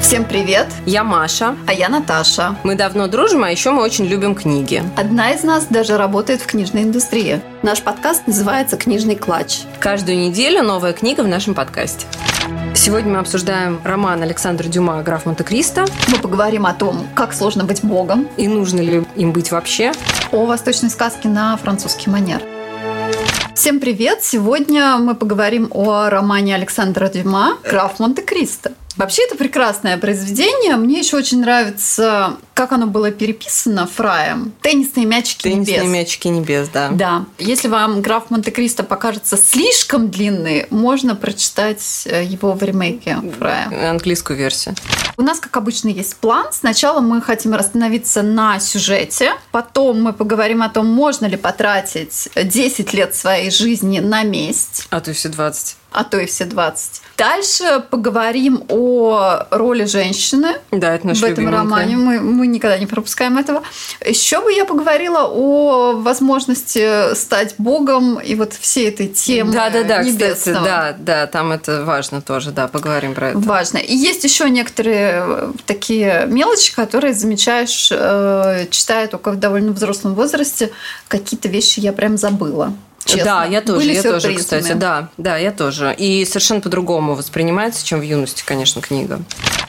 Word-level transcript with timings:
Всем 0.00 0.24
привет! 0.24 0.68
Я 0.86 1.02
Маша. 1.02 1.56
А 1.66 1.72
я 1.72 1.88
Наташа. 1.88 2.56
Мы 2.62 2.76
давно 2.76 3.08
дружим, 3.08 3.42
а 3.42 3.50
еще 3.50 3.72
мы 3.72 3.82
очень 3.82 4.06
любим 4.06 4.34
книги. 4.34 4.82
Одна 4.96 5.32
из 5.32 5.42
нас 5.42 5.66
даже 5.68 5.98
работает 5.98 6.40
в 6.40 6.46
книжной 6.46 6.84
индустрии. 6.84 7.42
Наш 7.62 7.82
подкаст 7.82 8.26
называется 8.26 8.76
«Книжный 8.76 9.16
клатч». 9.16 9.62
Каждую 9.80 10.18
неделю 10.18 10.62
новая 10.62 10.92
книга 10.92 11.22
в 11.22 11.28
нашем 11.28 11.54
подкасте. 11.54 12.06
Сегодня 12.74 13.12
мы 13.12 13.18
обсуждаем 13.18 13.80
роман 13.84 14.22
Александра 14.22 14.68
Дюма 14.68 15.02
«Граф 15.02 15.26
Монте-Кристо». 15.26 15.84
Мы 16.06 16.18
поговорим 16.18 16.64
о 16.64 16.74
том, 16.74 17.06
как 17.14 17.34
сложно 17.34 17.64
быть 17.64 17.82
богом. 17.82 18.28
И 18.36 18.46
нужно 18.46 18.80
ли 18.80 19.04
им 19.16 19.32
быть 19.32 19.50
вообще. 19.50 19.92
О 20.30 20.46
восточной 20.46 20.90
сказке 20.90 21.28
на 21.28 21.56
французский 21.56 22.08
манер. 22.08 22.40
Всем 23.54 23.80
привет! 23.80 24.20
Сегодня 24.22 24.96
мы 24.98 25.16
поговорим 25.16 25.68
о 25.72 26.08
романе 26.08 26.54
Александра 26.54 27.08
Дюма 27.08 27.58
«Граф 27.68 27.98
Монте-Кристо». 27.98 28.72
Вообще 28.98 29.22
это 29.24 29.36
прекрасное 29.36 29.96
произведение. 29.96 30.74
Мне 30.76 30.98
еще 30.98 31.16
очень 31.16 31.40
нравится, 31.40 32.36
как 32.52 32.72
оно 32.72 32.88
было 32.88 33.12
переписано 33.12 33.86
Фраем. 33.86 34.52
Теннисные 34.60 35.06
мячики 35.06 35.44
Теннисные 35.44 35.78
небес. 35.78 35.88
мячики 35.90 36.28
небес, 36.28 36.68
да. 36.68 36.88
Да. 36.90 37.24
Если 37.38 37.68
вам 37.68 38.02
граф 38.02 38.30
Монте-Кристо 38.30 38.82
покажется 38.82 39.36
слишком 39.36 40.10
длинный, 40.10 40.66
можно 40.70 41.14
прочитать 41.14 42.02
э, 42.06 42.24
его 42.24 42.52
в 42.54 42.62
ремейке 42.64 43.18
Фрая. 43.38 43.90
Английскую 43.90 44.36
версию. 44.36 44.74
У 45.16 45.22
нас, 45.22 45.38
как 45.38 45.56
обычно, 45.56 45.88
есть 45.88 46.16
план. 46.16 46.46
Сначала 46.52 47.00
мы 47.00 47.22
хотим 47.22 47.54
остановиться 47.54 48.22
на 48.22 48.58
сюжете, 48.58 49.32
потом 49.52 50.02
мы 50.02 50.12
поговорим 50.12 50.60
о 50.62 50.68
том, 50.68 50.86
можно 50.86 51.26
ли 51.26 51.36
потратить 51.36 52.28
10 52.34 52.92
лет 52.94 53.14
своей 53.14 53.52
жизни 53.52 54.00
на 54.00 54.24
месть, 54.24 54.86
А 54.90 55.00
то 55.00 55.12
все 55.12 55.28
20. 55.28 55.76
А 55.92 56.04
то 56.04 56.18
и 56.18 56.26
все 56.26 56.44
20. 56.44 57.02
Дальше 57.16 57.84
поговорим 57.90 58.62
о 58.68 59.46
роли 59.50 59.84
женщины 59.84 60.56
Да, 60.70 60.94
это 60.94 61.06
наш 61.06 61.18
в 61.18 61.24
этом 61.24 61.48
романе. 61.48 61.96
Мы, 61.96 62.20
мы 62.20 62.46
никогда 62.46 62.78
не 62.78 62.86
пропускаем 62.86 63.38
этого. 63.38 63.62
Еще 64.04 64.40
бы 64.40 64.52
я 64.52 64.64
поговорила 64.64 65.24
о 65.24 65.92
возможности 65.92 67.14
стать 67.14 67.54
богом 67.58 68.20
и 68.20 68.34
вот 68.34 68.52
всей 68.52 68.88
этой 68.88 69.08
темы 69.08 69.52
Да, 69.52 69.70
да, 69.70 69.82
да, 69.82 70.00
кстати, 70.00 70.14
небесного. 70.14 70.64
да, 70.64 70.96
да, 70.98 71.26
там 71.26 71.52
это 71.52 71.84
важно 71.84 72.20
тоже, 72.20 72.50
да, 72.50 72.68
поговорим 72.68 73.14
про 73.14 73.30
это. 73.30 73.38
Важно. 73.38 73.78
И 73.78 73.96
есть 73.96 74.24
еще 74.24 74.48
некоторые 74.50 75.24
э, 75.26 75.52
такие 75.66 76.26
мелочи, 76.26 76.74
которые 76.74 77.14
замечаешь, 77.14 77.90
э, 77.90 78.66
читая 78.70 79.08
только 79.08 79.30
в 79.30 79.36
довольно 79.36 79.72
взрослом 79.72 80.14
возрасте. 80.14 80.70
Какие-то 81.08 81.48
вещи 81.48 81.80
я 81.80 81.92
прям 81.92 82.16
забыла. 82.16 82.74
Честно. 83.04 83.24
Да, 83.24 83.44
я 83.44 83.60
тоже, 83.60 83.78
Были 83.80 83.94
я 83.94 84.02
тоже, 84.02 84.34
кстати, 84.34 84.72
да, 84.72 85.08
да, 85.16 85.36
я 85.36 85.52
тоже. 85.52 85.94
И 85.96 86.24
совершенно 86.24 86.60
по-другому 86.60 87.14
воспринимается, 87.14 87.84
чем 87.84 88.00
в 88.00 88.02
юности, 88.02 88.42
конечно, 88.44 88.80
книга. 88.80 89.20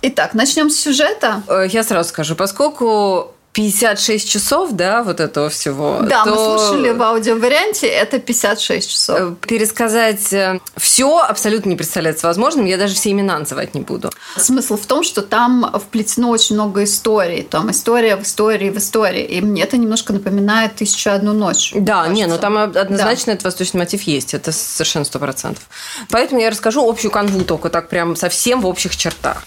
Итак, 0.02 0.33
начнем 0.33 0.69
с 0.69 0.80
сюжета. 0.80 1.44
Э, 1.47 1.67
Я 1.69 1.83
сразу 1.83 2.09
скажу, 2.09 2.36
поскольку 2.36 3.33
56 3.53 4.30
часов, 4.30 4.72
да, 4.73 5.03
вот 5.03 5.19
этого 5.19 5.50
всего. 5.50 6.00
Да, 6.03 6.23
мы 6.23 6.31
то, 6.33 6.58
слушали 6.59 6.92
в 6.92 7.02
аудиоварианте, 7.02 7.88
это 7.88 8.19
56 8.19 8.89
часов. 8.89 9.19
э, 9.19 9.36
Пересказать 9.47 10.33
все 10.78 11.17
абсолютно 11.17 11.70
не 11.70 11.75
представляется 11.75 12.27
возможным. 12.27 12.66
Я 12.66 12.77
даже 12.77 12.94
все 12.94 13.11
имена 13.11 13.39
называть 13.39 13.73
не 13.73 13.81
буду. 13.81 14.11
Смысл 14.38 14.77
в 14.77 14.86
том, 14.86 15.03
что 15.03 15.23
там 15.23 15.72
вплетено 15.83 16.30
очень 16.30 16.55
много 16.55 16.83
историй. 16.83 17.42
Там 17.42 17.72
история 17.72 18.16
в 18.17 18.23
истории 18.23 18.70
в 18.70 18.77
истории. 18.77 19.23
И 19.23 19.42
мне 19.42 19.64
это 19.64 19.77
немножко 19.77 20.14
напоминает 20.14 20.75
«Тысячу 20.75 21.09
одну 21.09 21.33
ночь». 21.33 21.73
Да, 21.75 22.08
не, 22.08 22.25
ну 22.27 22.38
кажется. 22.38 22.42
там 22.42 22.58
однозначно 22.58 23.31
этот 23.31 23.45
восточный 23.45 23.80
мотив 23.80 24.03
есть. 24.03 24.33
Это 24.36 24.52
совершенно 24.52 25.05
сто 25.05 25.17
процентов. 25.17 25.64
Поэтому 26.11 26.39
я 26.39 26.52
расскажу 26.52 26.88
общую 26.88 27.09
канву 27.11 27.44
только 27.44 27.70
так 27.70 27.89
прям 27.89 28.16
совсем 28.16 28.61
в 28.61 28.67
общих 28.67 28.95
чертах. 28.95 29.44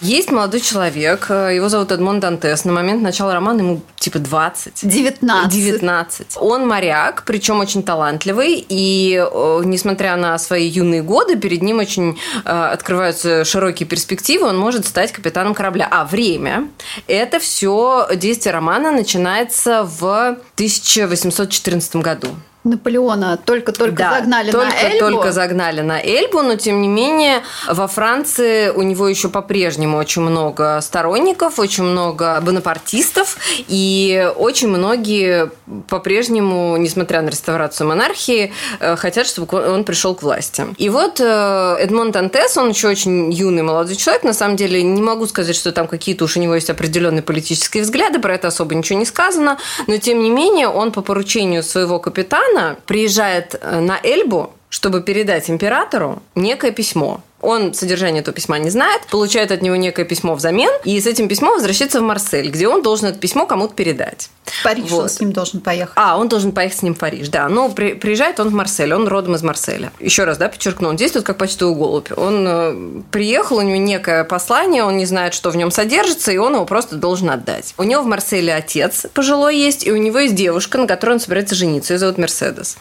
Есть 0.00 0.30
молодой 0.30 0.60
человек, 0.60 1.26
э, 1.30 1.54
его 1.54 1.68
зовут 1.68 1.92
Эдмон 1.92 2.20
Дантес. 2.20 2.64
На 2.64 2.72
момент 2.72 3.02
начала 3.02 3.34
романа 3.34 3.60
ему 3.60 3.80
типа 3.96 4.18
20. 4.18 4.88
19. 4.88 5.52
19. 5.52 6.26
Он 6.36 6.66
моряк, 6.66 7.24
причем 7.26 7.60
очень 7.60 7.82
талантливый, 7.82 8.64
и 8.68 9.16
э, 9.18 9.62
несмотря 9.64 10.16
на 10.16 10.38
свои 10.38 10.66
юные 10.68 11.02
годы, 11.02 11.36
перед 11.36 11.62
ним 11.62 11.78
очень 11.78 12.18
э, 12.44 12.48
открываются 12.48 13.44
широкие 13.44 13.88
перспективы, 13.88 14.46
он 14.46 14.58
может 14.58 14.86
стать 14.86 15.12
капитаном 15.12 15.54
корабля. 15.54 15.88
А 15.90 16.04
время– 16.04 16.68
это 17.06 17.38
все 17.38 18.08
действие 18.16 18.52
романа 18.52 18.90
начинается 18.90 19.84
в 19.84 20.38
1814 20.54 21.96
году. 21.96 22.28
Наполеона 22.64 23.36
только-только 23.36 23.96
Да, 23.96 24.18
загнали 24.18 24.50
только, 24.50 24.66
на 24.66 24.88
Эльбу. 24.88 24.98
Только 24.98 25.32
загнали 25.32 25.80
на 25.80 26.00
Эльбу, 26.00 26.42
но 26.42 26.56
тем 26.56 26.82
не 26.82 26.88
менее 26.88 27.42
во 27.68 27.86
Франции 27.86 28.70
у 28.70 28.82
него 28.82 29.08
еще 29.08 29.28
по-прежнему 29.28 29.96
очень 29.96 30.22
много 30.22 30.80
сторонников, 30.82 31.60
очень 31.60 31.84
много 31.84 32.40
бонапартистов, 32.42 33.38
и 33.68 34.30
очень 34.36 34.68
многие 34.68 35.50
по-прежнему, 35.88 36.76
несмотря 36.78 37.22
на 37.22 37.28
реставрацию 37.28 37.86
монархии, 37.86 38.52
э, 38.80 38.96
хотят, 38.96 39.26
чтобы 39.26 39.46
он 39.58 39.84
пришел 39.84 40.16
к 40.16 40.22
власти. 40.22 40.66
И 40.78 40.88
вот 40.88 41.20
э, 41.20 41.76
Эдмон 41.78 42.10
Дантес, 42.10 42.56
он 42.56 42.70
еще 42.70 42.88
очень 42.88 43.32
юный 43.32 43.62
молодой 43.62 43.94
человек, 43.94 44.24
на 44.24 44.34
самом 44.34 44.56
деле 44.56 44.82
не 44.82 45.00
могу 45.00 45.28
сказать, 45.28 45.54
что 45.54 45.70
там 45.70 45.86
какие-то 45.86 46.24
уж 46.24 46.36
у 46.36 46.40
него 46.40 46.56
есть 46.56 46.70
определенные 46.70 47.22
политические 47.22 47.84
взгляды, 47.84 48.18
про 48.18 48.34
это 48.34 48.48
особо 48.48 48.74
ничего 48.74 48.98
не 48.98 49.06
сказано, 49.06 49.58
но 49.86 49.96
тем 49.98 50.22
не 50.22 50.30
менее 50.30 50.68
он 50.68 50.90
по 50.90 51.02
поручению 51.02 51.62
своего 51.62 52.00
капитана 52.00 52.47
приезжает 52.86 53.54
э, 53.60 53.80
на 53.80 53.98
Эльбу, 54.02 54.52
чтобы 54.68 55.02
передать 55.02 55.50
императору 55.50 56.22
некое 56.34 56.72
письмо. 56.72 57.20
Он 57.40 57.72
содержание 57.74 58.20
этого 58.22 58.34
письма 58.34 58.58
не 58.58 58.70
знает, 58.70 59.02
получает 59.10 59.52
от 59.52 59.62
него 59.62 59.76
некое 59.76 60.04
письмо 60.04 60.34
взамен, 60.34 60.70
и 60.84 61.00
с 61.00 61.06
этим 61.06 61.28
письмом 61.28 61.54
возвращается 61.54 62.00
в 62.00 62.02
Марсель, 62.02 62.50
где 62.50 62.66
он 62.68 62.82
должен 62.82 63.06
это 63.06 63.18
письмо 63.18 63.46
кому-то 63.46 63.74
передать. 63.74 64.30
В 64.44 64.62
Париж 64.64 64.90
он 64.90 65.02
Вот. 65.02 65.12
с 65.12 65.20
ним 65.20 65.32
должен 65.32 65.60
поехать. 65.60 65.92
А, 65.96 66.18
он 66.18 66.28
должен 66.28 66.52
поехать 66.52 66.78
с 66.78 66.82
ним 66.82 66.94
в 66.94 66.98
Париж, 66.98 67.28
да. 67.28 67.48
Ну, 67.48 67.70
при- 67.70 67.92
приезжает 67.94 68.40
он 68.40 68.48
в 68.48 68.52
Марсель, 68.54 68.92
он 68.94 69.06
родом 69.06 69.34
из 69.36 69.42
Марселя. 69.42 69.92
Еще 70.00 70.24
раз, 70.24 70.38
да, 70.38 70.48
подчеркну, 70.48 70.88
он 70.88 70.96
действует 70.96 71.24
как 71.26 71.36
почтовый 71.36 71.76
голубь. 71.76 72.08
Он 72.16 72.46
э, 72.48 73.02
приехал, 73.12 73.58
у 73.58 73.62
него 73.62 73.76
некое 73.76 74.24
послание, 74.24 74.82
он 74.84 74.96
не 74.96 75.06
знает, 75.06 75.34
что 75.34 75.50
в 75.50 75.56
нем 75.56 75.70
содержится, 75.70 76.32
и 76.32 76.38
он 76.38 76.54
его 76.54 76.64
просто 76.64 76.96
должен 76.96 77.30
отдать. 77.30 77.74
У 77.78 77.82
него 77.84 78.02
в 78.02 78.06
Марселе 78.06 78.54
отец 78.54 79.06
пожилой 79.14 79.56
есть, 79.56 79.86
и 79.86 79.92
у 79.92 79.96
него 79.96 80.18
есть 80.18 80.34
девушка, 80.34 80.78
на 80.78 80.86
которой 80.86 81.12
он 81.12 81.20
собирается 81.20 81.54
жениться, 81.54 81.92
ее 81.94 81.98
зовут 81.98 82.18
Мерседес. 82.18 82.78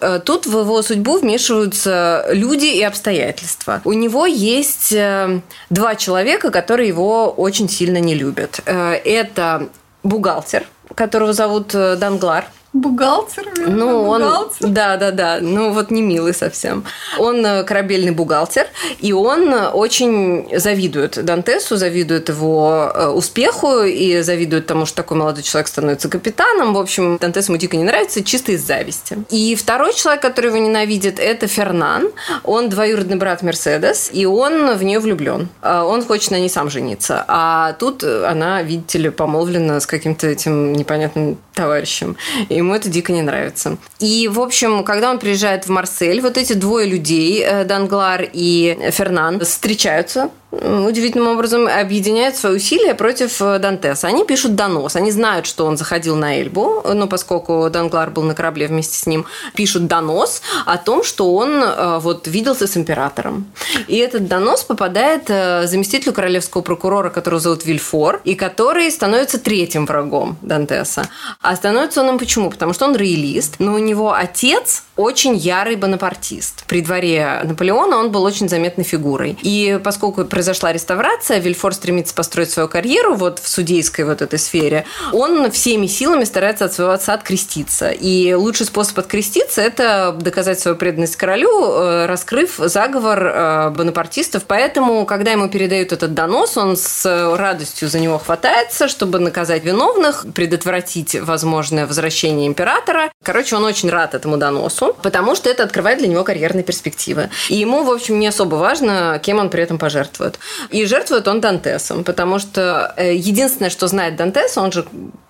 Э, 0.00 0.20
Тут 0.24 0.46
в 0.46 0.58
его 0.60 0.82
судьбу 0.82 1.18
вмешиваются 1.18 2.26
люди 2.32 2.66
и 2.66 2.82
обстоятельства. 2.82 3.80
У 3.84 3.92
него 3.96 4.26
есть 4.26 4.92
э, 4.92 5.40
два 5.70 5.94
человека, 5.96 6.50
которые 6.50 6.88
его 6.88 7.30
очень 7.30 7.68
сильно 7.68 7.98
не 7.98 8.14
любят. 8.14 8.60
Э, 8.66 8.92
Это 8.92 9.68
бухгалтер, 10.02 10.66
которого 10.94 11.32
зовут 11.32 11.74
э, 11.74 11.96
Данглар. 11.96 12.46
Бухгалтер? 12.72 13.46
Ну, 13.66 14.02
он, 14.02 14.22
бухгалтер. 14.22 14.68
да, 14.68 14.96
да, 14.96 15.10
да, 15.10 15.38
ну 15.40 15.72
вот 15.72 15.90
не 15.90 16.02
милый 16.02 16.34
совсем. 16.34 16.84
Он 17.18 17.44
э, 17.44 17.64
корабельный 17.64 18.12
бухгалтер, 18.12 18.66
и 18.98 19.12
он 19.12 19.52
э, 19.52 19.68
очень 19.68 20.48
завидует 20.58 21.24
Дантесу, 21.24 21.76
завидует 21.76 22.28
его 22.28 22.92
э, 22.94 23.08
успеху 23.08 23.82
и 23.82 24.20
завидует 24.20 24.66
тому, 24.66 24.84
что 24.84 24.96
такой 24.96 25.16
молодой 25.16 25.42
человек 25.42 25.68
становится 25.68 26.08
капитаном. 26.08 26.74
В 26.74 26.78
общем, 26.78 27.16
Дантес 27.18 27.48
ему 27.48 27.56
дико 27.56 27.76
не 27.76 27.84
нравится, 27.84 28.22
чисто 28.22 28.52
из 28.52 28.66
зависти. 28.66 29.18
И 29.30 29.54
второй 29.54 29.94
человек, 29.94 30.20
который 30.20 30.46
его 30.46 30.58
ненавидит, 30.58 31.18
это 31.18 31.46
Фернан. 31.46 32.10
Он 32.44 32.68
двоюродный 32.68 33.16
брат 33.16 33.42
Мерседес, 33.42 34.10
и 34.12 34.26
он 34.26 34.74
в 34.76 34.82
нее 34.82 34.98
влюблен. 34.98 35.48
А 35.62 35.84
Он 35.84 36.04
хочет 36.04 36.30
на 36.30 36.38
ней 36.38 36.50
сам 36.50 36.68
жениться. 36.68 37.24
А 37.26 37.72
тут 37.74 38.04
она, 38.04 38.62
видите 38.62 38.98
ли, 38.98 39.10
помолвлена 39.10 39.80
с 39.80 39.86
каким-то 39.86 40.26
этим 40.26 40.72
непонятным 40.72 41.38
товарищем. 41.54 42.16
Ему 42.56 42.74
это 42.74 42.88
дико 42.88 43.12
не 43.12 43.22
нравится. 43.22 43.76
И, 43.98 44.28
в 44.28 44.40
общем, 44.40 44.84
когда 44.84 45.10
он 45.10 45.18
приезжает 45.18 45.66
в 45.66 45.70
Марсель, 45.70 46.20
вот 46.20 46.36
эти 46.36 46.54
двое 46.54 46.86
людей, 46.88 47.42
э, 47.42 47.64
Данглар 47.64 48.28
и 48.32 48.78
Фернан, 48.90 49.40
встречаются 49.40 50.30
удивительным 50.52 51.28
образом 51.28 51.66
объединяют 51.66 52.36
свои 52.36 52.56
усилия 52.56 52.94
против 52.94 53.40
э, 53.42 53.58
Дантеса. 53.58 54.06
Они 54.08 54.24
пишут 54.24 54.54
донос. 54.54 54.96
Они 54.96 55.10
знают, 55.10 55.46
что 55.46 55.66
он 55.66 55.76
заходил 55.76 56.16
на 56.16 56.40
Эльбу, 56.40 56.82
но 56.94 57.06
поскольку 57.06 57.68
Данглар 57.70 58.10
был 58.10 58.22
на 58.22 58.34
корабле 58.34 58.66
вместе 58.66 58.96
с 58.96 59.06
ним, 59.06 59.26
пишут 59.54 59.86
донос 59.86 60.42
о 60.64 60.78
том, 60.78 61.04
что 61.04 61.34
он 61.34 61.62
э, 61.62 61.98
вот 61.98 62.26
виделся 62.26 62.66
с 62.66 62.76
императором. 62.76 63.46
И 63.88 63.96
этот 63.96 64.28
донос 64.28 64.62
попадает 64.62 65.24
э, 65.28 65.66
заместителю 65.66 66.12
королевского 66.12 66.62
прокурора, 66.62 67.10
которого 67.10 67.40
зовут 67.40 67.64
Вильфор, 67.64 68.20
и 68.24 68.34
который 68.34 68.90
становится 68.90 69.38
третьим 69.38 69.86
врагом 69.86 70.36
Дантеса. 70.42 71.08
А 71.42 71.56
становится 71.56 72.02
он 72.02 72.10
им 72.10 72.18
почему? 72.18 72.50
Потому 72.50 72.72
что 72.72 72.86
он 72.86 72.96
роялист, 72.96 73.56
но 73.58 73.74
у 73.74 73.78
него 73.78 74.12
отец 74.12 74.84
очень 74.96 75.36
ярый 75.36 75.76
бонапартист. 75.76 76.64
При 76.66 76.80
дворе 76.80 77.40
Наполеона 77.44 77.96
он 77.96 78.10
был 78.10 78.24
очень 78.24 78.48
заметной 78.48 78.84
фигурой. 78.84 79.38
И 79.42 79.78
поскольку 79.82 80.24
произошла 80.24 80.72
реставрация, 80.72 81.38
Вильфор 81.38 81.74
стремится 81.74 82.14
построить 82.14 82.50
свою 82.50 82.68
карьеру 82.68 83.14
вот 83.14 83.38
в 83.38 83.48
судейской 83.48 84.04
вот 84.04 84.22
этой 84.22 84.38
сфере, 84.38 84.84
он 85.12 85.50
всеми 85.50 85.86
силами 85.86 86.24
старается 86.24 86.64
от 86.64 86.72
своего 86.72 86.92
отца 86.92 87.14
откреститься. 87.14 87.90
И 87.90 88.34
лучший 88.34 88.66
способ 88.66 88.98
откреститься– 88.98 89.60
это 89.62 90.16
доказать 90.18 90.60
свою 90.60 90.76
преданность 90.76 91.16
королю, 91.16 91.72
э, 91.72 92.06
раскрыв 92.06 92.56
заговор 92.56 93.26
э, 93.26 93.70
бонапартистов. 93.70 94.44
Поэтому, 94.44 95.04
когда 95.06 95.32
ему 95.32 95.48
передают 95.48 95.92
этот 95.92 96.14
донос, 96.14 96.56
он 96.56 96.76
с 96.76 97.04
радостью 97.36 97.88
за 97.88 98.00
него 98.00 98.18
хватается, 98.18 98.88
чтобы 98.88 99.18
наказать 99.18 99.64
виновных, 99.64 100.26
предотвратить 100.34 101.14
возможное 101.20 101.86
возвращение 101.86 102.46
императора. 102.46 103.10
Короче, 103.22 103.56
он 103.56 103.64
очень 103.64 103.90
рад 103.90 104.14
этому 104.14 104.36
доносу, 104.36 104.85
потому 104.92 105.34
что 105.34 105.50
это 105.50 105.62
открывает 105.62 105.98
для 105.98 106.08
него 106.08 106.24
карьерные 106.24 106.64
перспективы. 106.64 107.30
И 107.48 107.56
ему, 107.56 107.84
в 107.84 107.90
общем, 107.90 108.18
не 108.18 108.26
особо 108.26 108.56
важно, 108.56 109.20
кем 109.22 109.38
он 109.38 109.50
при 109.50 109.62
этом 109.62 109.78
пожертвует. 109.78 110.38
И 110.70 110.84
жертвует 110.86 111.28
он 111.28 111.40
Дантесом, 111.40 112.04
потому 112.04 112.38
что 112.38 112.94
э, 112.96 113.14
единственное, 113.14 113.70
что 113.70 113.86
знает 113.88 114.16
Дантес, 114.16 114.56
он 114.58 114.72
же 114.72 114.86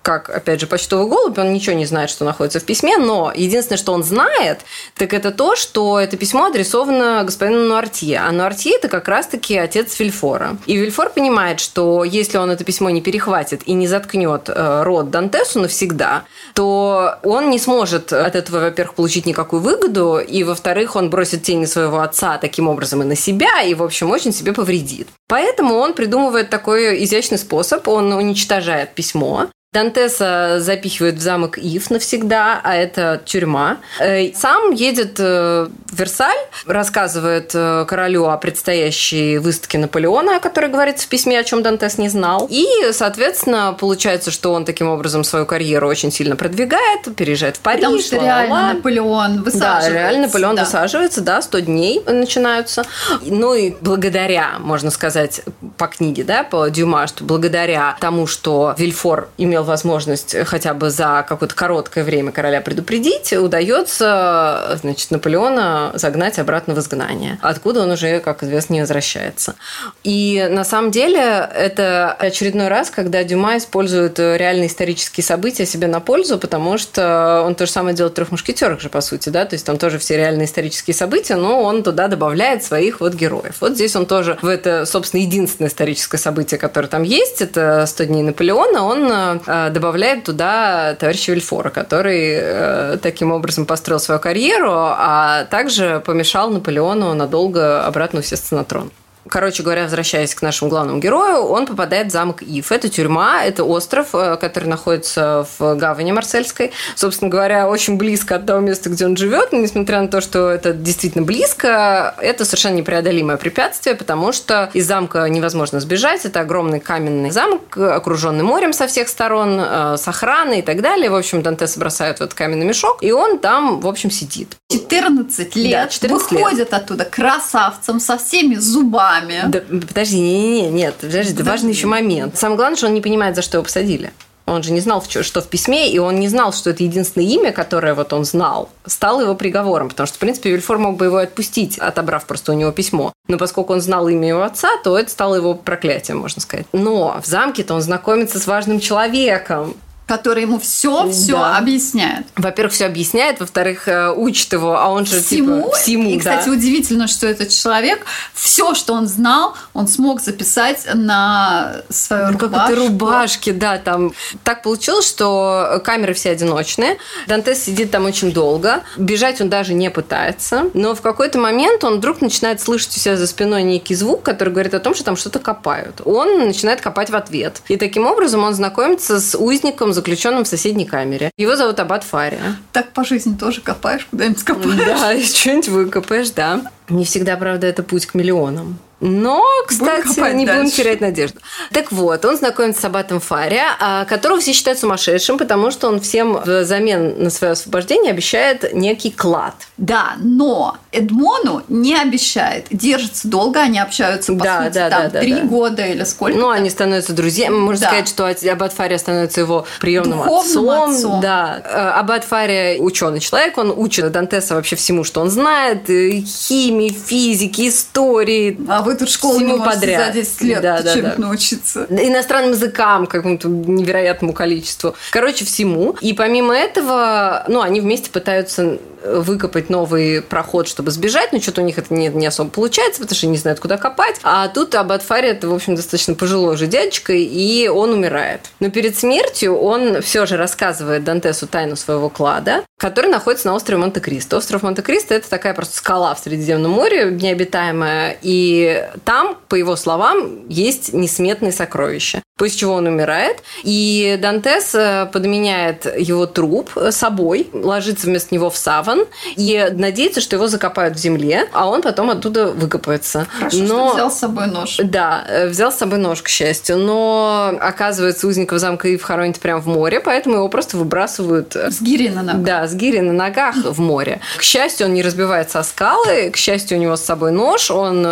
как, 0.07 0.29
опять 0.29 0.61
же, 0.61 0.67
почтовый 0.67 1.05
голубь, 1.05 1.37
он 1.37 1.51
ничего 1.51 1.75
не 1.75 1.85
знает, 1.85 2.09
что 2.09 2.23
находится 2.23 2.61
в 2.61 2.63
письме, 2.63 2.95
но 2.95 3.33
единственное, 3.35 3.77
что 3.77 3.91
он 3.91 4.03
знает, 4.03 4.61
так 4.95 5.13
это 5.13 5.31
то, 5.31 5.57
что 5.57 5.99
это 5.99 6.15
письмо 6.15 6.45
адресовано 6.45 7.25
господину 7.25 7.65
Нуартье. 7.65 8.19
А 8.19 8.31
Нуартье– 8.31 8.75
это 8.77 8.87
как 8.87 9.09
раз-таки 9.09 9.57
отец 9.57 9.99
Вильфора. 9.99 10.55
И 10.65 10.77
Вильфор 10.77 11.09
понимает, 11.09 11.59
что 11.59 12.05
если 12.05 12.37
он 12.37 12.49
это 12.51 12.63
письмо 12.63 12.89
не 12.89 13.01
перехватит 13.01 13.63
и 13.65 13.73
не 13.73 13.85
заткнет 13.85 14.47
э, 14.47 14.83
рот 14.83 15.09
Дантесу 15.09 15.59
навсегда, 15.59 16.23
то 16.53 17.15
он 17.23 17.49
не 17.49 17.59
сможет 17.59 18.13
от 18.13 18.33
этого, 18.37 18.61
во-первых, 18.61 18.95
получить 18.95 19.25
никакую 19.25 19.61
выгоду, 19.61 20.19
и, 20.19 20.45
во-вторых, 20.45 20.95
он 20.95 21.09
бросит 21.09 21.43
тени 21.43 21.65
своего 21.65 21.99
отца 21.99 22.37
таким 22.37 22.69
образом 22.69 23.01
и 23.01 23.05
на 23.05 23.17
себя, 23.17 23.61
и, 23.61 23.73
в 23.73 23.83
общем, 23.83 24.09
очень 24.09 24.31
себе 24.31 24.53
повредит. 24.53 25.09
Поэтому 25.27 25.75
он 25.75 25.91
придумывает 25.91 26.49
такой 26.49 27.03
изящный 27.03 27.37
способ. 27.37 27.85
Он 27.89 28.13
уничтожает 28.13 28.95
письмо, 28.95 29.49
Дантеса 29.73 30.61
запихивают 30.61 31.17
в 31.17 31.19
замок 31.19 31.57
Ив 31.57 31.89
навсегда, 31.89 32.61
а 32.63 32.73
это 32.73 33.21
тюрьма. 33.25 33.77
Э, 33.99 34.31
сам 34.33 34.71
едет 34.71 35.19
э, 35.19 35.67
в 35.91 35.99
Версаль, 35.99 36.37
рассказывает 36.65 37.51
э, 37.53 37.85
королю 37.85 38.27
о 38.27 38.37
предстоящей 38.37 39.37
выставке 39.39 39.77
Наполеона, 39.77 40.37
о 40.37 40.39
которой 40.39 40.71
говорится 40.71 41.05
в 41.05 41.09
письме, 41.09 41.37
о 41.37 41.43
чем 41.43 41.63
Дантес 41.63 41.97
не 41.97 42.07
знал. 42.07 42.47
И, 42.49 42.65
соответственно, 42.93 43.75
получается, 43.77 44.31
что 44.31 44.53
он 44.53 44.63
таким 44.63 44.87
образом 44.87 45.25
свою 45.25 45.45
карьеру 45.45 45.89
очень 45.89 46.13
сильно 46.13 46.37
продвигает, 46.37 47.13
переезжает 47.17 47.57
в 47.57 47.59
Париж. 47.59 47.81
Потому 47.81 48.01
что 48.01 48.15
реально 48.15 48.73
Наполеон 48.73 49.43
высаживается. 49.43 49.89
Да, 49.89 49.93
реально 49.93 50.27
Наполеон 50.27 50.55
да. 50.55 50.63
высаживается, 50.63 51.21
да, 51.21 51.41
100 51.41 51.59
дней 51.59 52.01
начинаются. 52.05 52.85
Ну 53.21 53.53
и 53.53 53.73
благодаря, 53.81 54.59
можно 54.59 54.91
сказать, 54.91 55.41
по 55.75 55.87
книге, 55.87 56.23
да, 56.23 56.45
по 56.45 56.69
Дюма, 56.69 57.05
что 57.07 57.25
благодаря 57.25 57.97
тому, 57.99 58.27
что 58.27 58.73
Вильфор 58.77 59.27
имел 59.37 59.56
имел 59.57 59.63
возможность 59.63 60.35
хотя 60.45 60.73
бы 60.73 60.89
за 60.89 61.25
какое-то 61.27 61.55
короткое 61.55 62.03
время 62.03 62.31
короля 62.31 62.61
предупредить, 62.61 63.33
удается 63.33 64.77
значит, 64.81 65.09
Наполеона 65.11 65.91
загнать 65.95 66.37
обратно 66.39 66.75
в 66.75 66.79
изгнание, 66.79 67.39
откуда 67.41 67.81
он 67.81 67.91
уже, 67.91 68.19
как 68.19 68.43
известно, 68.43 68.73
не 68.73 68.81
возвращается. 68.81 69.55
И 70.03 70.47
на 70.49 70.63
самом 70.63 70.91
деле 70.91 71.19
это 71.19 72.11
очередной 72.11 72.67
раз, 72.67 72.89
когда 72.89 73.23
Дюма 73.23 73.57
использует 73.57 74.19
реальные 74.19 74.67
исторические 74.67 75.23
события 75.23 75.65
себе 75.65 75.87
на 75.87 75.99
пользу, 75.99 76.37
потому 76.37 76.77
что 76.77 77.43
он 77.45 77.55
то 77.55 77.65
же 77.65 77.71
самое 77.71 77.95
делает 77.95 78.13
в 78.13 78.15
«Трех 78.15 78.31
мушкетерах» 78.31 78.79
же, 78.79 78.89
по 78.89 79.01
сути, 79.01 79.29
да, 79.29 79.45
то 79.45 79.55
есть 79.55 79.65
там 79.65 79.77
тоже 79.77 79.97
все 79.97 80.17
реальные 80.17 80.45
исторические 80.45 80.93
события, 80.93 81.35
но 81.35 81.63
он 81.63 81.83
туда 81.83 82.07
добавляет 82.07 82.63
своих 82.63 82.99
вот 82.99 83.13
героев. 83.15 83.55
Вот 83.59 83.73
здесь 83.73 83.95
он 83.95 84.05
тоже 84.05 84.37
в 84.41 84.47
это, 84.47 84.85
собственно, 84.85 85.21
единственное 85.21 85.69
историческое 85.69 86.17
событие, 86.17 86.59
которое 86.59 86.87
там 86.87 87.03
есть, 87.03 87.41
это 87.41 87.85
«100 87.87 88.05
дней 88.05 88.23
Наполеона», 88.23 88.83
он 88.83 89.07
Э, 89.07 89.39
добавляет 89.47 90.25
туда 90.25 90.95
товарища 90.95 91.31
Вильфора, 91.31 91.69
который 91.69 92.33
э, 92.33 92.97
таким 93.01 93.31
образом 93.31 93.65
построил 93.65 93.99
свою 93.99 94.19
карьеру, 94.19 94.71
а 94.71 95.45
также 95.45 96.01
помешал 96.05 96.49
Наполеону 96.49 97.13
надолго 97.13 97.85
обратно 97.85 98.19
усесться 98.19 98.55
на 98.55 98.63
трон 98.63 98.91
короче 99.29 99.63
говоря, 99.63 99.83
возвращаясь 99.83 100.33
к 100.35 100.41
нашему 100.41 100.69
главному 100.69 100.99
герою, 100.99 101.43
он 101.43 101.65
попадает 101.65 102.07
в 102.07 102.11
замок 102.11 102.41
Ив. 102.41 102.71
Это 102.71 102.89
тюрьма, 102.89 103.43
это 103.43 103.63
остров, 103.63 104.09
э, 104.13 104.37
который 104.37 104.65
находится 104.65 105.47
в 105.57 105.75
гавани 105.75 106.11
Марсельской. 106.11 106.71
Собственно 106.95 107.29
говоря, 107.29 107.67
очень 107.67 107.97
близко 107.97 108.35
от 108.35 108.45
того 108.45 108.59
места, 108.59 108.89
где 108.89 109.05
он 109.05 109.17
живет. 109.17 109.51
Но, 109.51 109.59
несмотря 109.59 110.01
на 110.01 110.07
то, 110.07 110.21
что 110.21 110.49
это 110.49 110.73
действительно 110.73 111.23
близко, 111.23 112.15
это 112.19 112.45
совершенно 112.45 112.75
непреодолимое 112.75 113.37
препятствие, 113.37 113.95
потому 113.95 114.31
что 114.31 114.69
из 114.73 114.87
замка 114.87 115.27
невозможно 115.27 115.79
сбежать. 115.79 116.25
Это 116.25 116.41
огромный 116.41 116.79
каменный 116.79 117.31
замок, 117.31 117.77
окруженный 117.77 118.43
морем 118.43 118.73
со 118.73 118.87
всех 118.87 119.09
сторон, 119.09 119.59
э, 119.59 119.95
с 119.97 120.07
охраной 120.07 120.59
и 120.59 120.61
так 120.61 120.81
далее. 120.81 121.09
В 121.09 121.15
общем, 121.15 121.41
Дантес 121.41 121.77
бросает 121.77 122.19
в 122.19 122.21
этот 122.21 122.33
каменный 122.33 122.65
мешок, 122.65 122.99
и 123.01 123.11
он 123.11 123.39
там, 123.39 123.79
в 123.79 123.87
общем, 123.87 124.11
сидит. 124.11 124.57
14 124.69 125.55
лет. 125.55 125.71
Да, 125.71 125.87
14 125.87 126.31
выходит 126.31 126.59
лет. 126.59 126.73
оттуда 126.73 127.05
красавцем 127.05 127.99
со 127.99 128.17
всеми 128.17 128.55
зубами 128.55 129.16
вами. 129.21 129.43
Да, 129.47 129.61
подожди, 129.87 130.19
не, 130.19 130.61
не, 130.61 130.69
нет, 130.69 130.95
подожди, 130.99 131.33
это 131.33 131.43
важный 131.43 131.71
еще 131.71 131.87
момент. 131.87 132.37
Самое 132.37 132.57
главное, 132.57 132.77
что 132.77 132.87
он 132.87 132.93
не 132.93 133.01
понимает, 133.01 133.35
за 133.35 133.41
что 133.41 133.57
его 133.57 133.63
посадили. 133.63 134.11
Он 134.45 134.63
же 134.63 134.71
не 134.71 134.79
знал, 134.79 135.03
что 135.03 135.41
в 135.41 135.47
письме, 135.47 135.91
и 135.91 135.99
он 135.99 136.21
не 136.21 136.29
знал, 136.29 136.53
что 136.53 136.69
это 136.69 136.81
единственное 136.81 137.27
имя, 137.27 137.51
которое 137.51 137.93
вот 137.93 138.13
он 138.13 138.23
знал, 138.23 138.69
стало 138.85 139.21
его 139.21 139.35
приговором. 139.35 139.89
Потому 139.89 140.07
что, 140.07 140.15
в 140.15 140.19
принципе, 140.19 140.51
Вильфор 140.51 140.77
мог 140.77 140.95
бы 140.95 141.05
его 141.05 141.17
отпустить, 141.17 141.77
отобрав 141.77 142.25
просто 142.25 142.53
у 142.53 142.55
него 142.55 142.71
письмо. 142.71 143.11
Но 143.27 143.37
поскольку 143.37 143.73
он 143.73 143.81
знал 143.81 144.07
имя 144.07 144.29
его 144.29 144.43
отца, 144.43 144.69
то 144.85 144.97
это 144.97 145.11
стало 145.11 145.35
его 145.35 145.53
проклятием, 145.53 146.19
можно 146.19 146.41
сказать. 146.41 146.65
Но 146.71 147.19
в 147.21 147.25
замке-то 147.27 147.73
он 147.73 147.81
знакомится 147.81 148.39
с 148.39 148.47
важным 148.47 148.79
человеком 148.79 149.75
который 150.07 150.43
ему 150.43 150.57
все 150.57 151.11
все 151.11 151.33
да. 151.33 151.57
объясняет. 151.57 152.25
Во-первых, 152.37 152.73
все 152.73 152.85
объясняет, 152.85 153.41
во-вторых, 153.41 153.87
э, 153.89 154.11
учит 154.11 154.53
его, 154.53 154.77
а 154.77 154.87
он 154.87 155.05
же 155.05 155.21
всему. 155.21 155.63
Типа, 155.63 155.75
всему 155.75 156.09
и, 156.11 156.17
кстати, 156.17 156.45
да. 156.45 156.51
удивительно, 156.51 157.07
что 157.07 157.27
этот 157.27 157.49
человек 157.49 158.05
все, 158.33 158.73
что 158.73 158.93
он 158.93 159.07
знал, 159.07 159.53
он 159.73 159.87
смог 159.89 160.21
записать 160.21 160.87
на 160.93 161.81
свою 161.89 162.27
ну, 162.27 162.39
рубашку. 162.39 162.69
Как 162.69 162.77
рубашки, 162.77 163.51
да, 163.51 163.77
там. 163.77 164.13
Так 164.43 164.63
получилось, 164.63 165.07
что 165.07 165.81
камеры 165.83 166.13
все 166.13 166.31
одиночные. 166.31 166.97
Дантес 167.27 167.63
сидит 167.63 167.91
там 167.91 168.05
очень 168.05 168.31
долго. 168.31 168.83
Бежать 168.95 169.41
он 169.41 169.49
даже 169.49 169.73
не 169.73 169.91
пытается. 169.91 170.69
Но 170.73 170.95
в 170.95 171.01
какой-то 171.01 171.37
момент 171.37 171.83
он 171.83 171.97
вдруг 171.97 172.21
начинает 172.21 172.61
слышать 172.61 172.95
у 172.95 172.99
себя 172.99 173.17
за 173.17 173.27
спиной 173.27 173.63
некий 173.63 173.95
звук, 173.95 174.23
который 174.23 174.53
говорит 174.53 174.73
о 174.73 174.79
том, 174.79 174.95
что 174.95 175.03
там 175.03 175.17
что-то 175.17 175.39
копают. 175.39 176.01
Он 176.05 176.47
начинает 176.47 176.79
копать 176.79 177.09
в 177.09 177.15
ответ. 177.15 177.61
И 177.67 177.75
таким 177.75 178.05
образом 178.05 178.43
он 178.45 178.53
знакомится 178.53 179.19
с 179.19 179.37
узником 179.37 179.91
заключенным 179.97 180.43
в 180.43 180.47
соседней 180.47 180.85
камере. 180.85 181.31
Его 181.37 181.55
зовут 181.55 181.79
Аббат 181.79 182.03
Фария. 182.03 182.57
Так 182.71 182.93
по 182.93 183.03
жизни 183.03 183.35
тоже 183.35 183.61
копаешь, 183.61 184.05
куда-нибудь 184.09 184.43
копаешь. 184.43 184.75
Да, 184.77 185.19
что-нибудь 185.21 185.67
выкопаешь, 185.67 186.29
да. 186.29 186.61
Не 186.89 187.03
всегда, 187.03 187.35
правда, 187.35 187.67
это 187.67 187.83
путь 187.83 188.05
к 188.05 188.13
миллионам. 188.13 188.77
Но, 188.99 189.43
кстати, 189.67 190.07
будем 190.07 190.37
не 190.37 190.45
дальше. 190.45 190.61
будем 190.61 190.75
терять 190.75 191.01
надежду. 191.01 191.39
Так 191.71 191.91
вот, 191.91 192.25
он 192.25 192.37
знакомится 192.37 192.81
с 192.81 192.85
Аббатом 192.85 193.19
Фари, 193.19 193.61
а, 193.79 194.05
которого 194.05 194.39
все 194.39 194.53
считают 194.53 194.79
сумасшедшим, 194.79 195.37
потому 195.37 195.69
что 195.69 195.87
он 195.87 195.99
всем 196.01 196.37
взамен 196.37 197.21
на 197.23 197.29
свое 197.29 197.53
освобождение 197.53 198.11
обещает 198.11 198.73
некий 198.73 199.11
клад. 199.11 199.53
Да, 199.77 200.13
но 200.19 200.77
Эдмону 200.91 201.61
не 201.67 201.95
обещает. 201.95 202.65
Держится 202.71 203.27
долго, 203.27 203.59
они 203.59 203.79
общаются, 203.79 204.33
по 204.33 204.43
да, 204.43 204.63
сути, 204.63 204.73
да, 204.73 204.89
там, 204.89 205.11
да, 205.11 205.19
три 205.19 205.33
да. 205.33 205.41
года 205.41 205.85
или 205.85 206.03
сколько 206.03 206.37
Ну, 206.37 206.49
они 206.49 206.69
становятся 206.69 207.13
друзьями. 207.13 207.55
Можно 207.55 207.81
да. 207.81 207.87
сказать, 207.89 208.07
что 208.07 208.51
Аббат 208.51 208.73
Фари 208.73 208.97
становится 208.97 209.41
его 209.41 209.65
приемным 209.79 210.17
Духовным 210.19 210.69
отцом. 210.69 210.91
отцом. 210.91 211.21
Да. 211.21 211.61
Э, 211.63 211.99
Аббат 211.99 212.23
Фари 212.23 212.79
ученый 212.79 213.19
человек, 213.19 213.57
он 213.57 213.71
учит 213.75 214.11
Дантеса 214.11 214.55
вообще 214.55 214.75
всему, 214.75 215.03
что 215.03 215.21
он 215.21 215.29
знает. 215.29 215.89
Э, 215.89 216.21
химии, 216.21 216.89
физики, 216.89 217.69
истории. 217.69 218.59
А 218.67 218.86
вы 218.87 218.95
тут 218.95 219.09
школу 219.09 219.39
не 219.39 219.53
можете 219.53 219.79
подряд. 219.79 220.07
за 220.07 220.19
10 220.21 220.41
лет 220.41 220.61
да, 220.61 220.81
да, 220.81 220.93
чем 220.93 221.03
да. 221.03 221.13
научиться. 221.17 221.85
Иностранным 221.89 222.51
языкам 222.51 223.05
какому-то 223.05 223.47
невероятному 223.47 224.33
количеству. 224.33 224.95
Короче, 225.11 225.45
всему. 225.45 225.95
И 226.01 226.13
помимо 226.13 226.55
этого, 226.55 227.43
ну, 227.47 227.61
они 227.61 227.81
вместе 227.81 228.09
пытаются 228.09 228.79
выкопать 229.03 229.69
новый 229.69 230.21
проход, 230.21 230.67
чтобы 230.67 230.91
сбежать, 230.91 231.31
но 231.31 231.39
что-то 231.39 231.61
у 231.61 231.63
них 231.63 231.77
это 231.77 231.93
не, 231.93 232.07
не 232.07 232.25
особо 232.25 232.49
получается, 232.49 233.01
потому 233.01 233.15
что 233.15 233.27
не 233.27 233.37
знают, 233.37 233.59
куда 233.59 233.77
копать. 233.77 234.19
А 234.23 234.47
тут 234.47 234.75
Аббат 234.75 235.03
Фари 235.03 235.29
это, 235.29 235.47
в 235.47 235.53
общем, 235.53 235.75
достаточно 235.75 236.13
пожилой 236.13 236.55
уже 236.55 236.67
дядечка, 236.67 237.13
и 237.13 237.67
он 237.67 237.91
умирает. 237.91 238.41
Но 238.59 238.69
перед 238.69 238.97
смертью 238.97 239.57
он 239.57 240.01
все 240.01 240.25
же 240.25 240.37
рассказывает 240.37 241.03
Дантесу 241.03 241.47
тайну 241.47 241.75
своего 241.75 242.09
клада, 242.09 242.63
который 242.77 243.09
находится 243.09 243.47
на 243.47 243.55
острове 243.55 243.79
Монте-Кристо. 243.79 244.37
Остров 244.37 244.61
Монте-Кристо– 244.63 245.13
это 245.15 245.29
такая 245.29 245.53
просто 245.53 245.75
скала 245.77 246.13
в 246.13 246.19
Средиземном 246.19 246.71
море, 246.71 247.09
необитаемая, 247.11 248.17
и 248.21 248.87
там, 249.03 249.37
по 249.47 249.55
его 249.55 249.75
словам, 249.75 250.47
есть 250.47 250.93
несметные 250.93 251.51
сокровища. 251.51 252.21
после 252.37 252.59
чего 252.59 252.73
он 252.73 252.87
умирает. 252.87 253.41
И 253.63 254.17
Дантес 254.21 254.73
э, 254.75 255.09
подменяет 255.11 255.85
его 255.97 256.27
труп 256.27 256.71
собой, 256.91 257.49
ложится 257.51 258.07
вместо 258.07 258.33
него 258.33 258.49
в 258.49 258.57
саван 258.57 259.05
и 259.35 259.69
надеется, 259.71 260.21
что 260.21 260.35
его 260.35 260.47
закопают 260.47 260.95
в 260.95 260.99
земле, 260.99 261.49
а 261.51 261.67
он 261.67 261.81
потом 261.81 262.09
оттуда 262.11 262.47
выкопается. 262.47 263.27
Хорошо, 263.37 263.57
Но... 263.57 263.87
что 263.87 263.93
взял 263.95 264.11
с 264.11 264.19
собой 264.19 264.47
нож. 264.47 264.77
Да, 264.83 265.25
э, 265.27 265.47
взял 265.47 265.71
с 265.71 265.75
собой 265.75 265.97
нож, 265.97 266.21
к 266.21 266.27
счастью. 266.27 266.77
Но, 266.77 267.57
оказывается, 267.59 268.27
узников 268.27 268.59
замка 268.59 268.87
Ив 268.87 269.01
хоронят 269.01 269.39
прямо 269.39 269.59
в 269.59 269.67
море, 269.67 269.99
поэтому 269.99 270.35
его 270.35 270.49
просто 270.49 270.77
выбрасывают... 270.77 271.55
Э, 271.55 271.71
с 271.71 271.81
гири 271.81 272.09
на 272.09 272.21
ногах. 272.21 272.43
Да, 272.43 272.66
с 272.67 272.73
гири 272.73 272.99
на 272.99 273.13
ногах 273.13 273.55
в 273.55 273.79
море. 273.79 274.19
К 274.37 274.43
счастью, 274.43 274.87
он 274.87 274.93
не 274.93 275.01
разбивается 275.01 275.59
о 275.59 275.63
скалы, 275.63 276.29
к 276.31 276.37
счастью, 276.37 276.77
у 276.77 276.81
него 276.81 276.95
с 276.95 277.03
собой 277.03 277.31
нож, 277.31 277.71
он 277.71 278.05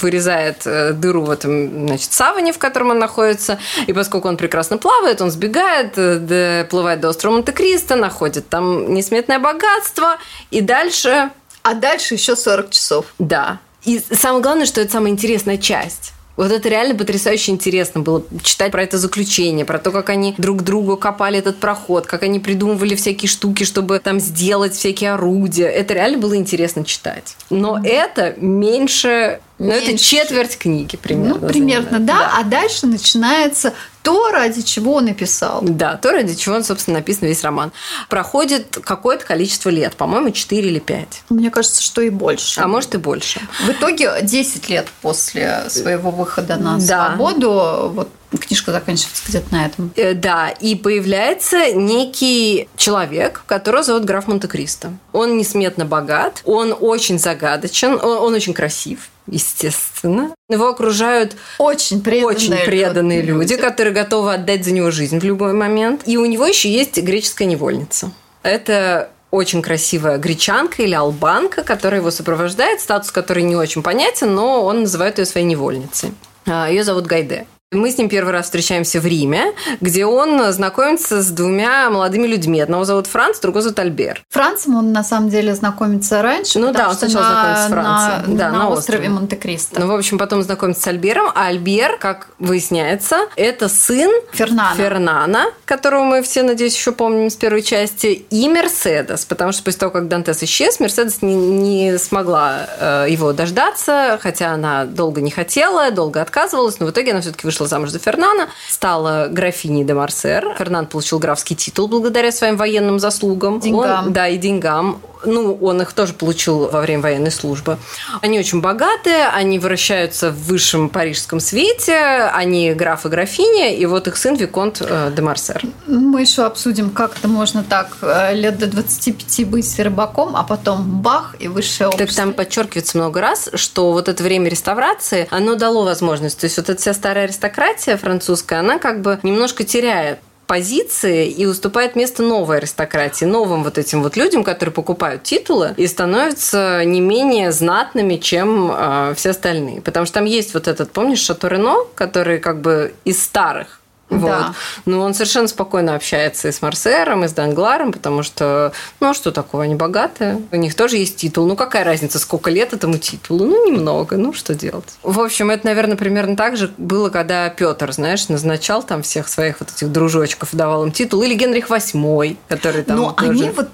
вырезает 0.00 0.62
дыру 0.64 1.22
в 1.22 1.30
этом, 1.30 1.86
значит, 1.88 2.12
саване, 2.12 2.52
в 2.52 2.58
котором 2.58 2.90
он 2.90 2.98
находится, 2.98 3.58
и 3.86 3.92
поскольку 3.92 4.28
он 4.28 4.36
прекрасно 4.36 4.78
плавает, 4.78 5.20
он 5.20 5.30
сбегает, 5.30 5.92
э, 5.96 6.62
доплывает 6.64 7.00
до 7.00 7.08
острова 7.08 7.34
Монте-Кристо, 7.34 7.96
находит 7.96 8.48
там 8.48 8.94
несметное 8.94 9.38
богатство, 9.38 10.18
и 10.50 10.60
дальше... 10.60 11.30
А 11.62 11.72
дальше 11.72 12.14
еще 12.14 12.36
40 12.36 12.70
часов. 12.70 13.06
Да. 13.18 13.58
И 13.84 13.98
самое 13.98 14.42
главное, 14.42 14.66
что 14.66 14.80
это 14.80 14.92
самая 14.92 15.12
интересная 15.12 15.56
часть. 15.56 16.13
Вот 16.36 16.50
это 16.50 16.68
реально 16.68 16.94
потрясающе 16.94 17.52
интересно 17.52 18.00
было 18.00 18.24
читать 18.42 18.72
про 18.72 18.82
это 18.82 18.98
заключение, 18.98 19.64
про 19.64 19.78
то, 19.78 19.90
как 19.90 20.10
они 20.10 20.34
друг 20.36 20.62
другу 20.62 20.96
копали 20.96 21.38
этот 21.38 21.58
проход, 21.58 22.06
как 22.06 22.22
они 22.22 22.40
придумывали 22.40 22.94
всякие 22.94 23.28
штуки, 23.28 23.64
чтобы 23.64 23.98
там 24.00 24.18
сделать 24.18 24.74
всякие 24.74 25.12
орудия. 25.12 25.66
Это 25.66 25.94
реально 25.94 26.18
было 26.18 26.36
интересно 26.36 26.84
читать. 26.84 27.36
Но 27.50 27.80
это 27.82 28.34
меньше 28.36 29.40
ну, 29.58 29.70
это 29.70 29.96
четверть 29.96 30.58
книги 30.58 30.96
примерно. 30.96 31.38
Ну, 31.40 31.48
примерно, 31.48 32.00
да. 32.00 32.18
да. 32.18 32.32
А 32.38 32.44
дальше 32.44 32.86
начинается 32.86 33.72
то, 34.02 34.30
ради 34.30 34.62
чего 34.62 34.94
он 34.94 35.06
написал. 35.06 35.60
Да, 35.62 35.96
то, 35.96 36.10
ради 36.10 36.34
чего 36.34 36.56
он, 36.56 36.64
собственно, 36.64 36.98
написан 36.98 37.28
весь 37.28 37.42
роман. 37.42 37.72
Проходит 38.08 38.78
какое-то 38.84 39.24
количество 39.24 39.70
лет, 39.70 39.94
по-моему, 39.96 40.30
4 40.30 40.68
или 40.68 40.80
5. 40.80 41.22
Мне 41.30 41.50
кажется, 41.50 41.82
что 41.82 42.02
и 42.02 42.10
больше. 42.10 42.60
А 42.60 42.66
может 42.66 42.94
и 42.94 42.98
больше. 42.98 43.40
В 43.64 43.70
итоге 43.70 44.10
10 44.22 44.68
лет 44.68 44.88
после 45.00 45.64
своего 45.68 46.10
выхода 46.10 46.56
на 46.56 46.78
да. 46.78 47.06
свободу 47.06 47.92
вот 47.94 48.10
книжка 48.38 48.72
заканчивается 48.72 49.22
где-то 49.28 49.54
на 49.54 49.66
этом. 49.66 49.92
Э, 49.94 50.14
да, 50.14 50.48
и 50.48 50.74
появляется 50.74 51.72
некий 51.72 52.68
человек, 52.76 53.44
которого 53.46 53.84
зовут 53.84 54.04
граф 54.04 54.26
Монте-Кристо. 54.26 54.92
Он 55.12 55.38
несметно 55.38 55.84
богат, 55.84 56.42
он 56.44 56.76
очень 56.78 57.20
загадочен, 57.20 57.94
он, 57.94 58.18
он 58.18 58.34
очень 58.34 58.52
красив 58.52 59.10
естественно. 59.26 60.34
Его 60.48 60.68
окружают 60.68 61.36
очень 61.58 62.02
преданные, 62.02 62.36
очень 62.36 62.56
преданные 62.64 63.22
люди, 63.22 63.52
люди, 63.52 63.56
которые 63.56 63.94
готовы 63.94 64.34
отдать 64.34 64.64
за 64.64 64.72
него 64.72 64.90
жизнь 64.90 65.18
в 65.18 65.24
любой 65.24 65.52
момент. 65.52 66.02
И 66.06 66.16
у 66.16 66.26
него 66.26 66.46
еще 66.46 66.70
есть 66.70 66.96
греческая 66.98 67.48
невольница. 67.48 68.10
Это 68.42 69.10
очень 69.30 69.62
красивая 69.62 70.18
гречанка 70.18 70.82
или 70.82 70.94
албанка, 70.94 71.64
которая 71.64 72.00
его 72.00 72.10
сопровождает, 72.10 72.80
статус 72.80 73.10
которой 73.10 73.42
не 73.42 73.56
очень 73.56 73.82
понятен, 73.82 74.34
но 74.34 74.64
он 74.64 74.82
называет 74.82 75.18
ее 75.18 75.24
своей 75.24 75.46
невольницей. 75.46 76.14
А, 76.46 76.68
ее 76.68 76.84
зовут 76.84 77.06
Гайде. 77.06 77.46
Мы 77.74 77.90
с 77.90 77.98
ним 77.98 78.08
первый 78.08 78.32
раз 78.32 78.46
встречаемся 78.46 79.00
в 79.00 79.06
Риме, 79.06 79.52
где 79.80 80.06
он 80.06 80.52
знакомится 80.52 81.22
с 81.22 81.30
двумя 81.30 81.90
молодыми 81.90 82.26
людьми. 82.26 82.60
Одного 82.60 82.84
зовут 82.84 83.06
Франц, 83.06 83.40
другого 83.40 83.62
зовут 83.62 83.78
Альбер. 83.78 84.22
Францем 84.30 84.76
он 84.76 84.92
на 84.92 85.04
самом 85.04 85.28
деле 85.28 85.54
знакомится 85.54 86.22
раньше. 86.22 86.58
Ну 86.58 86.72
да, 86.72 86.88
он 86.88 86.94
сначала 86.94 87.22
на, 87.22 87.30
знакомится 87.30 87.62
с 87.62 87.68
Францем. 87.68 88.32
На, 88.32 88.38
да, 88.38 88.50
на, 88.50 88.58
на 88.58 88.68
острове, 88.70 88.98
острове 88.98 89.08
Монте-Кристо. 89.08 89.80
Ну, 89.80 89.86
в 89.88 89.94
общем, 89.94 90.18
потом 90.18 90.42
знакомится 90.42 90.82
с 90.82 90.86
Альбером. 90.86 91.30
А 91.34 91.46
Альбер, 91.46 91.98
как 91.98 92.28
выясняется, 92.38 93.16
это 93.36 93.68
сын 93.68 94.10
Фернана. 94.32 94.76
Фернана, 94.76 95.44
которого 95.64 96.04
мы 96.04 96.22
все, 96.22 96.42
надеюсь, 96.42 96.76
еще 96.76 96.92
помним 96.92 97.30
с 97.30 97.36
первой 97.36 97.62
части, 97.62 98.06
и 98.06 98.48
Мерседес. 98.48 99.24
Потому 99.24 99.52
что 99.52 99.62
после 99.62 99.80
того, 99.80 99.92
как 99.92 100.08
Дантес 100.08 100.42
исчез, 100.42 100.80
Мерседес 100.80 101.22
не, 101.22 101.34
не 101.34 101.98
смогла 101.98 102.66
э, 102.78 103.06
его 103.08 103.32
дождаться, 103.32 104.18
хотя 104.22 104.52
она 104.52 104.84
долго 104.84 105.20
не 105.20 105.30
хотела, 105.30 105.90
долго 105.90 106.20
отказывалась, 106.20 106.78
но 106.80 106.86
в 106.86 106.90
итоге 106.90 107.12
она 107.12 107.20
все-таки 107.20 107.46
вышла 107.46 107.63
замуж 107.66 107.90
за 107.90 107.98
Фернана, 107.98 108.48
стала 108.68 109.28
графиней 109.28 109.84
де 109.84 109.94
Марсер. 109.94 110.54
Фернан 110.58 110.86
получил 110.86 111.18
графский 111.18 111.56
титул 111.56 111.88
благодаря 111.88 112.32
своим 112.32 112.56
военным 112.56 112.98
заслугам. 112.98 113.60
Деньгам. 113.60 114.06
Он, 114.06 114.12
да, 114.12 114.28
и 114.28 114.38
деньгам 114.38 115.00
ну, 115.26 115.54
он 115.60 115.82
их 115.82 115.92
тоже 115.92 116.12
получил 116.12 116.68
во 116.68 116.80
время 116.80 117.02
военной 117.02 117.30
службы. 117.30 117.78
Они 118.22 118.38
очень 118.38 118.60
богатые, 118.60 119.28
они 119.28 119.58
вращаются 119.58 120.30
в 120.30 120.44
высшем 120.44 120.88
парижском 120.88 121.40
свете, 121.40 122.30
они 122.32 122.72
граф 122.72 123.06
и 123.06 123.08
графиня, 123.08 123.74
и 123.74 123.86
вот 123.86 124.08
их 124.08 124.16
сын 124.16 124.34
Виконт 124.34 124.80
э, 124.80 125.12
де 125.14 125.22
Марсер. 125.22 125.62
Мы 125.86 126.22
еще 126.22 126.44
обсудим, 126.44 126.90
как 126.90 127.16
это 127.18 127.28
можно 127.28 127.64
так 127.64 127.96
э, 128.02 128.34
лет 128.34 128.58
до 128.58 128.66
25 128.66 129.48
быть 129.48 129.78
рыбаком, 129.78 130.36
а 130.36 130.42
потом 130.42 131.00
бах 131.00 131.36
и 131.38 131.48
высшее 131.48 131.88
общество. 131.88 132.06
Так 132.06 132.16
там 132.16 132.32
подчеркивается 132.32 132.98
много 132.98 133.20
раз, 133.20 133.50
что 133.54 133.92
вот 133.92 134.08
это 134.08 134.22
время 134.22 134.48
реставрации, 134.48 135.28
оно 135.30 135.54
дало 135.54 135.84
возможность. 135.84 136.40
То 136.40 136.46
есть 136.46 136.56
вот 136.56 136.68
эта 136.68 136.80
вся 136.80 136.94
старая 136.94 137.24
аристократия 137.24 137.96
французская, 137.96 138.60
она 138.60 138.78
как 138.78 139.00
бы 139.00 139.18
немножко 139.22 139.64
теряет 139.64 140.18
позиции 140.46 141.28
и 141.28 141.46
уступает 141.46 141.96
место 141.96 142.22
новой 142.22 142.58
аристократии, 142.58 143.24
новым 143.24 143.64
вот 143.64 143.78
этим 143.78 144.02
вот 144.02 144.16
людям, 144.16 144.44
которые 144.44 144.72
покупают 144.72 145.22
титулы 145.22 145.74
и 145.76 145.86
становятся 145.86 146.82
не 146.84 147.00
менее 147.00 147.52
знатными, 147.52 148.16
чем 148.16 148.70
э, 148.72 149.14
все 149.16 149.30
остальные. 149.30 149.80
Потому 149.80 150.06
что 150.06 150.14
там 150.14 150.24
есть 150.24 150.54
вот 150.54 150.68
этот, 150.68 150.92
помнишь, 150.92 151.20
Шато 151.20 151.48
Рено, 151.48 151.76
который 151.94 152.38
как 152.38 152.60
бы 152.60 152.94
из 153.04 153.22
старых 153.22 153.80
вот. 154.10 154.30
Да. 154.30 154.54
Но 154.84 155.00
он 155.00 155.14
совершенно 155.14 155.48
спокойно 155.48 155.94
общается 155.94 156.48
и 156.48 156.52
с 156.52 156.60
Марсером, 156.62 157.24
и 157.24 157.28
с 157.28 157.32
Дангларом, 157.32 157.92
потому 157.92 158.22
что, 158.22 158.72
ну, 159.00 159.10
а 159.10 159.14
что 159.14 159.32
такого, 159.32 159.64
они 159.64 159.74
богатые. 159.74 160.42
У 160.52 160.56
них 160.56 160.74
тоже 160.74 160.96
есть 160.96 161.16
титул. 161.16 161.46
Ну, 161.46 161.56
какая 161.56 161.84
разница, 161.84 162.18
сколько 162.18 162.50
лет 162.50 162.72
этому 162.72 162.98
титулу? 162.98 163.46
Ну, 163.46 163.70
немного, 163.70 164.16
ну, 164.16 164.32
что 164.32 164.54
делать? 164.54 164.96
В 165.02 165.20
общем, 165.20 165.50
это, 165.50 165.66
наверное, 165.66 165.96
примерно 165.96 166.36
так 166.36 166.56
же 166.56 166.70
было, 166.76 167.08
когда 167.08 167.48
Петр, 167.48 167.92
знаешь, 167.92 168.28
назначал 168.28 168.82
там 168.82 169.02
всех 169.02 169.28
своих 169.28 169.60
вот 169.60 169.70
этих 169.70 169.90
дружочков, 169.90 170.50
давал 170.52 170.84
им 170.84 170.92
титул. 170.92 171.22
Или 171.22 171.34
Генрих 171.34 171.68
VIII, 171.68 172.36
который 172.48 172.82
там 172.82 172.96
Но 172.96 173.12
тоже... 173.12 173.30
они 173.30 173.50
вот 173.50 173.68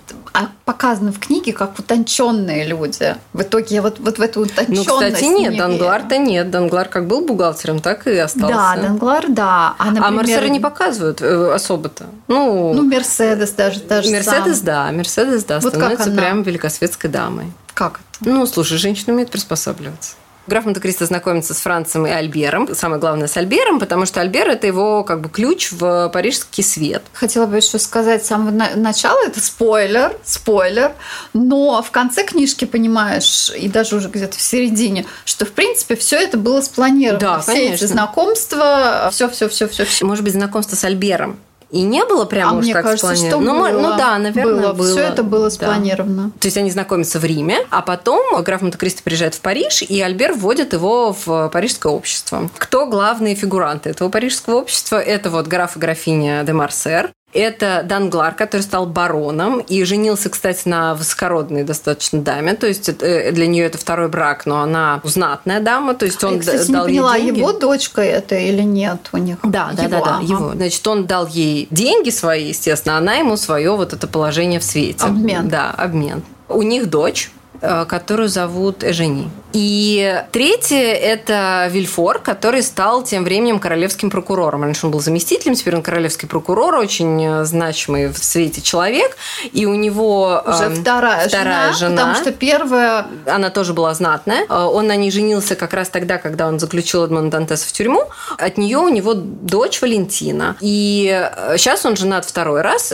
показаны 0.64 1.12
в 1.12 1.18
книге 1.18 1.52
как 1.52 1.78
утонченные 1.78 2.66
люди. 2.66 3.16
В 3.32 3.42
итоге 3.42 3.76
я 3.76 3.82
вот, 3.82 3.98
вот 3.98 4.18
в 4.18 4.22
эту 4.22 4.42
утонченность 4.42 4.88
Ну, 4.88 4.94
кстати, 4.94 5.24
нет, 5.24 5.56
Данглар-то 5.56 6.18
нет. 6.18 6.50
Данглар 6.50 6.88
как 6.88 7.06
был 7.06 7.26
бухгалтером, 7.26 7.80
так 7.80 8.06
и 8.06 8.16
остался. 8.16 8.54
Да, 8.54 8.76
Данглар, 8.76 9.24
да. 9.28 9.74
А, 9.78 9.86
например... 9.86 10.06
а 10.06 10.10
Марсера 10.10 10.48
не 10.48 10.60
показывают 10.60 11.20
э, 11.20 11.52
особо-то. 11.52 12.06
Ну, 12.28 12.72
ну, 12.74 12.82
Мерседес 12.82 13.50
даже, 13.50 13.80
даже 13.80 14.10
Мерседес, 14.10 14.58
сам. 14.58 14.66
да. 14.66 14.92
Мерседес, 14.92 15.44
да, 15.44 15.60
вот 15.60 15.74
становится 15.74 16.10
прям 16.10 16.42
великосветской 16.42 17.10
дамой. 17.10 17.52
Как 17.74 18.00
это? 18.20 18.30
Ну, 18.30 18.46
слушай, 18.46 18.78
женщина 18.78 19.14
умеет 19.14 19.30
приспосабливаться. 19.30 20.14
Граф 20.50 20.64
Монте-Кристо 20.64 21.06
знакомится 21.06 21.54
с 21.54 21.58
Францем 21.58 22.08
и 22.08 22.10
Альбером. 22.10 22.74
Самое 22.74 23.00
главное 23.00 23.28
с 23.28 23.36
Альбером, 23.36 23.78
потому 23.78 24.04
что 24.04 24.20
Альбер– 24.20 24.48
это 24.50 24.66
его 24.66 25.04
как 25.04 25.20
бы 25.20 25.28
ключ 25.28 25.70
в 25.70 26.08
парижский 26.08 26.64
свет. 26.64 27.04
Хотела 27.12 27.46
бы 27.46 27.56
еще 27.56 27.78
сказать 27.78 28.24
с 28.24 28.28
самого 28.28 28.50
начала, 28.50 29.24
это 29.24 29.40
спойлер, 29.40 30.16
спойлер, 30.24 30.92
но 31.32 31.80
в 31.82 31.92
конце 31.92 32.24
книжки 32.24 32.64
понимаешь, 32.64 33.52
и 33.56 33.68
даже 33.68 33.94
уже 33.94 34.08
где-то 34.08 34.36
в 34.36 34.40
середине, 34.40 35.06
что 35.24 35.46
в 35.46 35.52
принципе 35.52 35.94
все 35.94 36.16
это 36.16 36.36
было 36.36 36.60
спланировано. 36.62 37.20
Да, 37.20 37.38
все 37.38 37.52
конечно. 37.52 37.74
эти 37.74 37.84
знакомства, 37.84 39.08
все, 39.12 39.28
все, 39.28 39.48
все, 39.48 39.68
все, 39.68 39.84
все. 39.84 40.04
Может 40.04 40.24
быть, 40.24 40.32
знакомство 40.32 40.74
с 40.74 40.82
Альбером 40.82 41.38
и 41.70 41.82
не 41.82 42.04
было 42.04 42.24
прямо 42.24 42.52
а 42.52 42.54
уж 42.54 42.64
мне 42.64 42.74
так 42.74 42.84
кажется, 42.84 43.14
спланировано. 43.14 43.44
Что 43.44 43.52
ну, 43.52 43.60
было, 43.60 43.90
ну 43.90 43.96
да, 43.96 44.18
наверное, 44.18 44.54
было. 44.54 44.72
было. 44.72 44.90
Все 44.90 45.00
это 45.00 45.22
было 45.22 45.48
спланировано. 45.48 46.24
Да. 46.24 46.30
То 46.40 46.46
есть 46.48 46.56
они 46.56 46.70
знакомятся 46.70 47.18
в 47.18 47.24
Риме, 47.24 47.58
а 47.70 47.82
потом 47.82 48.42
граф 48.42 48.62
Монте-Кристо 48.62 49.02
приезжает 49.02 49.34
в 49.34 49.40
Париж, 49.40 49.82
и 49.82 50.00
Альбер 50.00 50.32
вводит 50.32 50.72
его 50.72 51.12
в 51.24 51.48
парижское 51.48 51.92
общество. 51.92 52.50
Кто 52.58 52.86
главные 52.86 53.34
фигуранты 53.34 53.90
этого 53.90 54.08
парижского 54.08 54.56
общества? 54.56 55.00
Это 55.00 55.30
вот 55.30 55.46
граф 55.46 55.76
и 55.76 55.78
графиня 55.80 56.42
де 56.44 56.52
Марсер, 56.52 57.10
это 57.32 57.82
Данглар, 57.84 58.34
который 58.34 58.62
стал 58.62 58.86
бароном 58.86 59.60
и 59.60 59.84
женился, 59.84 60.30
кстати, 60.30 60.66
на 60.66 60.94
высокородной 60.94 61.62
достаточно 61.62 62.20
даме. 62.20 62.54
То 62.54 62.66
есть 62.66 62.88
э, 62.88 63.30
для 63.32 63.46
нее 63.46 63.66
это 63.66 63.78
второй 63.78 64.08
брак, 64.08 64.46
но 64.46 64.60
она 64.60 65.00
знатная 65.04 65.60
дама. 65.60 65.94
То 65.94 66.06
есть 66.06 66.22
он 66.24 66.34
Я, 66.34 66.40
кстати, 66.40 66.70
дал 66.70 66.86
не 66.86 66.94
поняла, 66.94 67.16
ей 67.16 67.26
деньги. 67.26 67.38
его 67.38 67.52
дочка 67.52 68.02
это 68.02 68.34
или 68.34 68.62
нет 68.62 69.08
у 69.12 69.18
них? 69.18 69.38
Да, 69.42 69.70
да, 69.74 69.82
его, 69.84 69.90
да, 69.90 70.04
да, 70.04 70.16
ага. 70.16 70.24
его. 70.24 70.52
Значит, 70.52 70.86
он 70.88 71.06
дал 71.06 71.26
ей 71.26 71.68
деньги 71.70 72.10
свои, 72.10 72.48
естественно, 72.48 72.96
она 72.96 73.14
ему 73.14 73.36
свое 73.36 73.76
вот 73.76 73.92
это 73.92 74.06
положение 74.06 74.60
в 74.60 74.64
свете. 74.64 75.04
Обмен. 75.04 75.48
Да, 75.48 75.70
обмен. 75.70 76.22
У 76.48 76.62
них 76.62 76.90
дочь, 76.90 77.30
которую 77.60 78.28
зовут 78.28 78.82
Эжени. 78.84 79.30
И 79.52 80.22
третье– 80.30 80.76
это 80.94 81.68
Вильфор, 81.70 82.20
который 82.20 82.62
стал 82.62 83.02
тем 83.02 83.24
временем 83.24 83.58
королевским 83.58 84.10
прокурором. 84.10 84.62
Раньше 84.62 84.86
он 84.86 84.92
был 84.92 85.00
заместителем, 85.00 85.54
теперь 85.54 85.76
он 85.76 85.82
королевский 85.82 86.28
прокурор, 86.28 86.76
очень 86.76 87.24
э, 87.24 87.44
значимый 87.44 88.08
в 88.08 88.18
свете 88.18 88.60
человек. 88.60 89.16
И 89.52 89.66
у 89.66 89.74
него 89.74 90.42
уже 90.46 90.64
э, 90.64 90.70
вторая, 90.70 91.28
вторая 91.28 91.72
жена, 91.72 91.88
жена, 91.88 91.96
потому 91.96 92.14
что 92.14 92.32
первая... 92.32 93.06
Она 93.26 93.50
тоже 93.50 93.74
была 93.74 93.92
знатная. 93.94 94.46
Он 94.46 94.86
на 94.86 94.96
ней 94.96 95.10
женился 95.10 95.56
как 95.56 95.74
раз 95.74 95.88
тогда, 95.88 96.18
когда 96.18 96.46
он 96.46 96.60
заключил 96.60 97.04
Эдмон 97.04 97.28
Дантеса 97.28 97.68
в 97.68 97.72
тюрьму. 97.72 98.04
От 98.38 98.56
нее 98.56 98.78
у 98.78 98.88
него 98.88 99.14
дочь 99.14 99.82
Валентина. 99.82 100.56
И 100.60 101.28
сейчас 101.56 101.84
он 101.84 101.96
женат 101.96 102.24
второй 102.24 102.62
раз 102.62 102.92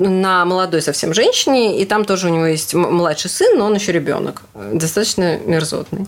на 0.00 0.44
молодой 0.44 0.82
совсем 0.82 1.14
женщине, 1.14 1.80
и 1.80 1.84
там 1.84 2.04
тоже 2.04 2.28
у 2.28 2.30
него 2.30 2.46
есть 2.46 2.74
младший 2.74 3.30
сын, 3.30 3.58
но 3.58 3.66
он 3.66 3.74
еще 3.74 3.92
ребенок, 3.92 4.42
достаточно 4.54 5.38
мерзотный. 5.38 6.06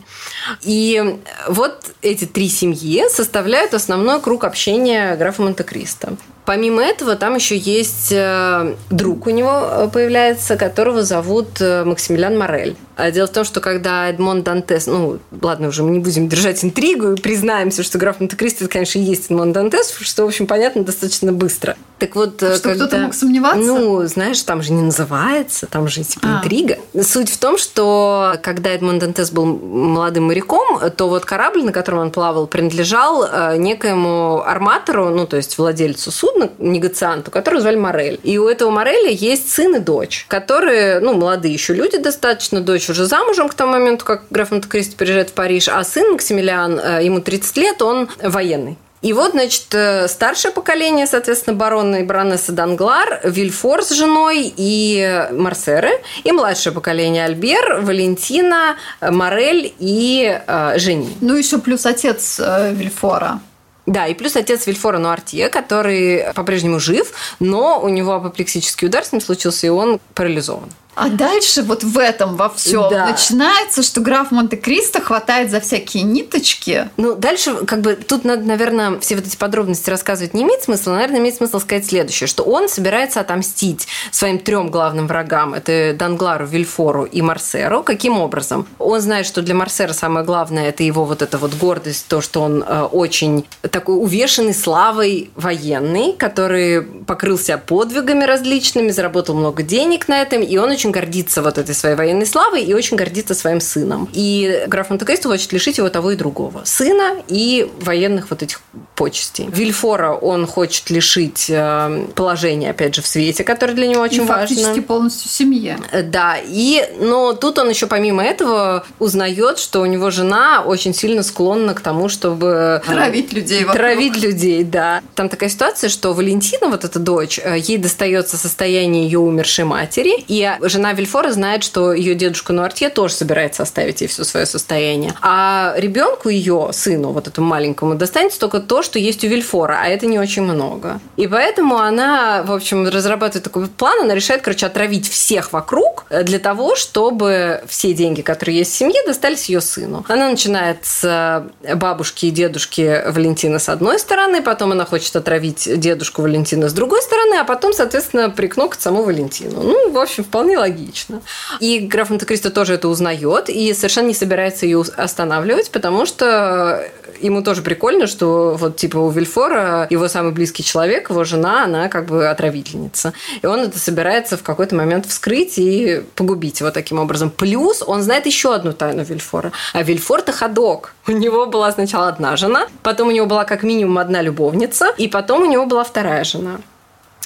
И 0.62 1.18
вот 1.48 1.94
эти 2.02 2.24
три 2.24 2.48
семьи 2.48 3.04
составляют 3.10 3.74
основной 3.74 4.20
круг 4.20 4.44
общения 4.44 5.16
графа 5.16 5.42
Монте-Кристо. 5.42 6.16
Помимо 6.44 6.82
этого, 6.82 7.16
там 7.16 7.36
еще 7.36 7.56
есть 7.56 8.12
э, 8.12 8.74
друг 8.90 9.26
у 9.26 9.30
него 9.30 9.50
э, 9.50 9.88
появляется, 9.90 10.56
которого 10.56 11.02
зовут 11.02 11.60
э, 11.60 11.84
Максимилиан 11.84 12.36
Морель. 12.36 12.76
А 12.96 13.10
дело 13.10 13.26
в 13.26 13.30
том, 13.30 13.44
что 13.44 13.60
когда 13.60 14.10
Эдмон 14.10 14.42
Дантес, 14.42 14.86
ну, 14.86 15.18
ладно, 15.40 15.68
уже 15.68 15.82
мы 15.82 15.90
не 15.90 15.98
будем 16.00 16.28
держать 16.28 16.62
интригу 16.62 17.12
и 17.12 17.20
признаемся, 17.20 17.82
что 17.82 17.98
граф 17.98 18.20
Монте-Кристо, 18.20 18.68
конечно, 18.68 18.98
есть 18.98 19.30
Эдмон 19.30 19.52
Дантес, 19.52 19.96
что, 20.00 20.24
в 20.24 20.26
общем, 20.26 20.46
понятно 20.46 20.84
достаточно 20.84 21.32
быстро. 21.32 21.76
Так 21.98 22.14
вот, 22.14 22.36
что 22.36 22.60
когда... 22.62 22.86
кто-то 22.86 22.98
мог 22.98 23.14
сомневаться? 23.14 23.60
Ну, 23.60 24.04
знаешь, 24.06 24.40
там 24.42 24.62
же 24.62 24.72
не 24.72 24.82
называется, 24.82 25.66
там 25.66 25.88
же 25.88 26.04
типа 26.04 26.26
а. 26.28 26.38
интрига. 26.38 26.76
Суть 27.00 27.30
в 27.30 27.38
том, 27.38 27.56
что 27.56 28.36
когда 28.42 28.70
Эдмон 28.70 28.98
Дантес 28.98 29.30
был 29.30 29.46
молодым 29.46 30.24
моряком, 30.24 30.78
то 30.90 31.08
вот 31.08 31.24
корабль, 31.24 31.64
на 31.64 31.72
котором 31.72 32.00
он 32.00 32.10
плавал, 32.10 32.46
принадлежал 32.46 33.56
некоему 33.56 34.42
арматору, 34.44 35.08
ну, 35.08 35.26
то 35.26 35.36
есть 35.36 35.56
владельцу 35.56 36.12
судна, 36.12 36.33
судна, 36.34 36.50
негацианту, 36.58 37.30
которого 37.30 37.60
звали 37.60 37.76
Морель. 37.76 38.20
И 38.22 38.38
у 38.38 38.48
этого 38.48 38.70
Мореля 38.70 39.10
есть 39.10 39.50
сын 39.50 39.76
и 39.76 39.78
дочь, 39.78 40.26
которые, 40.28 41.00
ну, 41.00 41.14
молодые 41.14 41.54
еще 41.54 41.74
люди 41.74 41.98
достаточно, 41.98 42.60
дочь 42.60 42.90
уже 42.90 43.06
замужем 43.06 43.48
к 43.48 43.54
тому 43.54 43.72
моменту, 43.72 44.04
как 44.04 44.24
граф 44.30 44.50
Монте-Кристо 44.50 44.96
приезжает 44.96 45.30
в 45.30 45.32
Париж, 45.32 45.68
а 45.68 45.82
сын 45.84 46.12
Максимилиан, 46.12 46.78
э, 46.78 47.04
ему 47.04 47.20
30 47.20 47.56
лет, 47.56 47.82
он 47.82 48.08
военный. 48.22 48.76
И 49.02 49.12
вот, 49.12 49.32
значит, 49.32 49.66
э, 49.72 50.08
старшее 50.08 50.50
поколение, 50.50 51.06
соответственно, 51.06 51.54
барона 51.54 51.96
и 51.96 52.04
баронесса 52.04 52.52
Данглар, 52.52 53.20
Вильфор 53.22 53.82
с 53.82 53.90
женой 53.90 54.50
и 54.56 55.28
Марсеры, 55.30 55.90
и 56.24 56.32
младшее 56.32 56.72
поколение 56.72 57.26
Альбер, 57.26 57.80
Валентина, 57.82 58.76
Морель 59.02 59.74
и 59.78 60.40
э, 60.46 60.78
Жени. 60.78 61.14
Ну, 61.20 61.34
еще 61.36 61.58
плюс 61.58 61.84
отец 61.84 62.40
э, 62.40 62.72
Вильфора. 62.72 63.40
Да, 63.86 64.06
и 64.06 64.14
плюс 64.14 64.34
отец 64.36 64.66
Вильфора 64.66 64.98
Нуартье, 64.98 65.50
который 65.50 66.32
по-прежнему 66.34 66.80
жив, 66.80 67.12
но 67.38 67.80
у 67.80 67.88
него 67.88 68.12
апоплексический 68.12 68.88
удар 68.88 69.04
с 69.04 69.12
ним 69.12 69.20
случился, 69.20 69.66
и 69.66 69.70
он 69.70 70.00
парализован. 70.14 70.70
А 70.94 71.08
дальше 71.08 71.62
вот 71.62 71.84
в 71.84 71.98
этом 71.98 72.36
во 72.36 72.48
всем 72.48 72.88
да. 72.90 73.06
начинается, 73.06 73.82
что 73.82 74.00
граф 74.00 74.30
Монте-Кристо 74.30 75.00
хватает 75.00 75.50
за 75.50 75.60
всякие 75.60 76.02
ниточки. 76.02 76.88
Ну, 76.96 77.14
дальше, 77.14 77.64
как 77.66 77.80
бы, 77.80 77.94
тут 77.94 78.24
надо, 78.24 78.42
наверное, 78.42 78.98
все 79.00 79.16
вот 79.16 79.26
эти 79.26 79.36
подробности 79.36 79.90
рассказывать 79.90 80.34
не 80.34 80.42
имеет 80.42 80.62
смысла. 80.62 80.92
Наверное, 80.92 81.20
имеет 81.20 81.36
смысл 81.36 81.58
сказать 81.60 81.86
следующее, 81.86 82.26
что 82.26 82.44
он 82.44 82.68
собирается 82.68 83.20
отомстить 83.20 83.86
своим 84.10 84.38
трем 84.38 84.70
главным 84.70 85.06
врагам. 85.06 85.54
Это 85.54 85.94
Данглару, 85.98 86.46
Вильфору 86.46 87.04
и 87.04 87.22
Марсеру. 87.22 87.82
Каким 87.82 88.18
образом? 88.18 88.66
Он 88.78 89.00
знает, 89.00 89.26
что 89.26 89.42
для 89.42 89.54
Марсера 89.54 89.92
самое 89.92 90.24
главное– 90.24 90.68
это 90.68 90.82
его 90.82 91.04
вот 91.04 91.22
эта 91.22 91.38
вот 91.38 91.54
гордость, 91.54 92.06
то, 92.08 92.20
что 92.20 92.42
он 92.42 92.62
э, 92.62 92.82
очень 92.82 93.44
такой 93.70 93.96
увешанный 93.96 94.54
славой 94.54 95.30
военный, 95.34 96.12
который 96.12 96.82
покрылся 96.82 97.58
подвигами 97.58 98.24
различными, 98.24 98.90
заработал 98.90 99.34
много 99.34 99.62
денег 99.62 100.08
на 100.08 100.22
этом, 100.22 100.42
и 100.42 100.56
он 100.56 100.70
очень 100.70 100.83
очень 100.84 100.90
гордится 100.90 101.42
вот 101.42 101.56
этой 101.56 101.74
своей 101.74 101.96
военной 101.96 102.26
славой 102.26 102.62
и 102.62 102.74
очень 102.74 102.96
гордится 102.96 103.34
своим 103.34 103.60
сыном. 103.60 104.08
И 104.12 104.64
граф 104.66 104.90
Монте-Кристо 104.90 105.28
хочет 105.28 105.52
лишить 105.52 105.78
его 105.78 105.88
того 105.88 106.10
и 106.10 106.16
другого. 106.16 106.62
Сына 106.64 107.22
и 107.26 107.70
военных 107.80 108.28
вот 108.30 108.42
этих 108.42 108.60
почестей. 108.94 109.48
Вильфора 109.48 110.12
он 110.12 110.46
хочет 110.46 110.90
лишить 110.90 111.46
э, 111.48 112.06
положения, 112.14 112.70
опять 112.70 112.94
же, 112.94 113.02
в 113.02 113.06
свете, 113.06 113.44
которое 113.44 113.72
для 113.72 113.86
него 113.86 114.02
очень 114.02 114.24
и 114.24 114.26
важно. 114.26 114.46
фактически 114.46 114.80
полностью 114.80 115.30
семье. 115.30 115.78
Э, 115.90 116.02
да, 116.02 116.36
и, 116.44 116.84
но 117.00 117.32
тут 117.32 117.58
он 117.58 117.70
еще 117.70 117.86
помимо 117.86 118.22
этого 118.22 118.84
узнает, 118.98 119.58
что 119.58 119.80
у 119.80 119.86
него 119.86 120.10
жена 120.10 120.62
очень 120.66 120.94
сильно 120.94 121.22
склонна 121.22 121.74
к 121.74 121.80
тому, 121.80 122.08
чтобы... 122.10 122.82
Э, 122.84 122.92
травить 122.92 123.32
людей 123.32 123.64
вокруг. 123.64 123.76
Травить 123.76 124.22
людей, 124.22 124.64
да. 124.64 125.00
Там 125.14 125.30
такая 125.30 125.48
ситуация, 125.48 125.88
что 125.88 126.12
Валентина, 126.12 126.68
вот 126.68 126.84
эта 126.84 126.98
дочь, 126.98 127.38
ей 127.38 127.78
достается 127.78 128.36
состояние 128.36 129.04
ее 129.04 129.18
умершей 129.18 129.64
матери, 129.64 130.22
и 130.28 130.52
жена 130.74 130.92
Вильфора 130.92 131.30
знает, 131.30 131.64
что 131.64 131.92
ее 131.92 132.14
дедушка 132.14 132.52
Нуартье 132.52 132.90
тоже 132.90 133.14
собирается 133.14 133.62
оставить 133.62 134.00
ей 134.00 134.08
все 134.08 134.24
свое 134.24 134.44
состояние. 134.44 135.14
А 135.22 135.74
ребенку 135.76 136.28
ее, 136.28 136.70
сыну, 136.72 137.10
вот 137.10 137.28
этому 137.28 137.46
маленькому, 137.46 137.94
достанется 137.94 138.38
только 138.38 138.60
то, 138.60 138.82
что 138.82 138.98
есть 138.98 139.24
у 139.24 139.28
Вильфора, 139.28 139.78
а 139.82 139.88
это 139.88 140.06
не 140.06 140.18
очень 140.18 140.42
много. 140.42 141.00
И 141.16 141.26
поэтому 141.26 141.78
она, 141.78 142.42
в 142.42 142.52
общем, 142.52 142.88
разрабатывает 142.88 143.44
такой 143.44 143.66
план, 143.68 144.00
она 144.02 144.14
решает, 144.14 144.42
короче, 144.42 144.66
отравить 144.66 145.08
всех 145.08 145.52
вокруг 145.52 146.04
для 146.10 146.38
того, 146.38 146.74
чтобы 146.74 147.62
все 147.68 147.94
деньги, 147.94 148.20
которые 148.20 148.58
есть 148.58 148.72
в 148.72 148.76
семье, 148.76 149.00
достались 149.06 149.48
ее 149.48 149.60
сыну. 149.60 150.04
Она 150.08 150.28
начинает 150.28 150.78
с 150.82 151.44
бабушки 151.76 152.26
и 152.26 152.30
дедушки 152.30 153.02
Валентина 153.08 153.58
с 153.58 153.68
одной 153.68 153.98
стороны, 153.98 154.42
потом 154.42 154.72
она 154.72 154.84
хочет 154.84 155.14
отравить 155.14 155.68
дедушку 155.78 156.22
Валентина 156.22 156.68
с 156.68 156.72
другой 156.72 157.02
стороны, 157.02 157.36
а 157.36 157.44
потом, 157.44 157.72
соответственно, 157.72 158.30
прикнуть 158.30 158.72
к 158.72 158.80
саму 158.80 159.04
Валентину. 159.04 159.62
Ну, 159.62 159.90
в 159.90 159.98
общем, 159.98 160.24
вполне 160.24 160.58
логично. 160.64 161.20
И 161.60 161.80
граф 161.80 162.10
Монте-Кристо 162.10 162.50
тоже 162.50 162.74
это 162.74 162.88
узнает 162.88 163.48
и 163.48 163.72
совершенно 163.74 164.08
не 164.08 164.14
собирается 164.14 164.66
ее 164.66 164.82
останавливать, 164.96 165.70
потому 165.70 166.06
что 166.06 166.84
ему 167.20 167.42
тоже 167.42 167.62
прикольно, 167.62 168.06
что 168.06 168.56
вот 168.58 168.76
типа 168.76 168.98
у 168.98 169.10
Вильфора 169.10 169.86
его 169.90 170.08
самый 170.08 170.32
близкий 170.32 170.64
человек, 170.64 171.10
его 171.10 171.24
жена, 171.24 171.64
она 171.64 171.88
как 171.88 172.06
бы 172.06 172.28
отравительница. 172.28 173.12
И 173.42 173.46
он 173.46 173.60
это 173.60 173.78
собирается 173.78 174.36
в 174.36 174.42
какой-то 174.42 174.74
момент 174.74 175.06
вскрыть 175.06 175.58
и 175.58 176.02
погубить 176.14 176.60
его 176.60 176.70
таким 176.70 176.98
образом. 176.98 177.30
Плюс 177.30 177.82
он 177.86 178.02
знает 178.02 178.26
еще 178.26 178.54
одну 178.54 178.72
тайну 178.72 179.04
Вильфора. 179.04 179.52
А 179.72 179.82
Вильфор-то 179.82 180.32
ходок. 180.32 180.94
У 181.06 181.12
него 181.12 181.46
была 181.46 181.70
сначала 181.72 182.08
одна 182.08 182.36
жена, 182.36 182.66
потом 182.82 183.08
у 183.08 183.10
него 183.10 183.26
была 183.26 183.44
как 183.44 183.62
минимум 183.62 183.98
одна 183.98 184.22
любовница, 184.22 184.86
и 184.96 185.08
потом 185.08 185.42
у 185.42 185.46
него 185.46 185.66
была 185.66 185.84
вторая 185.84 186.24
жена. 186.24 186.60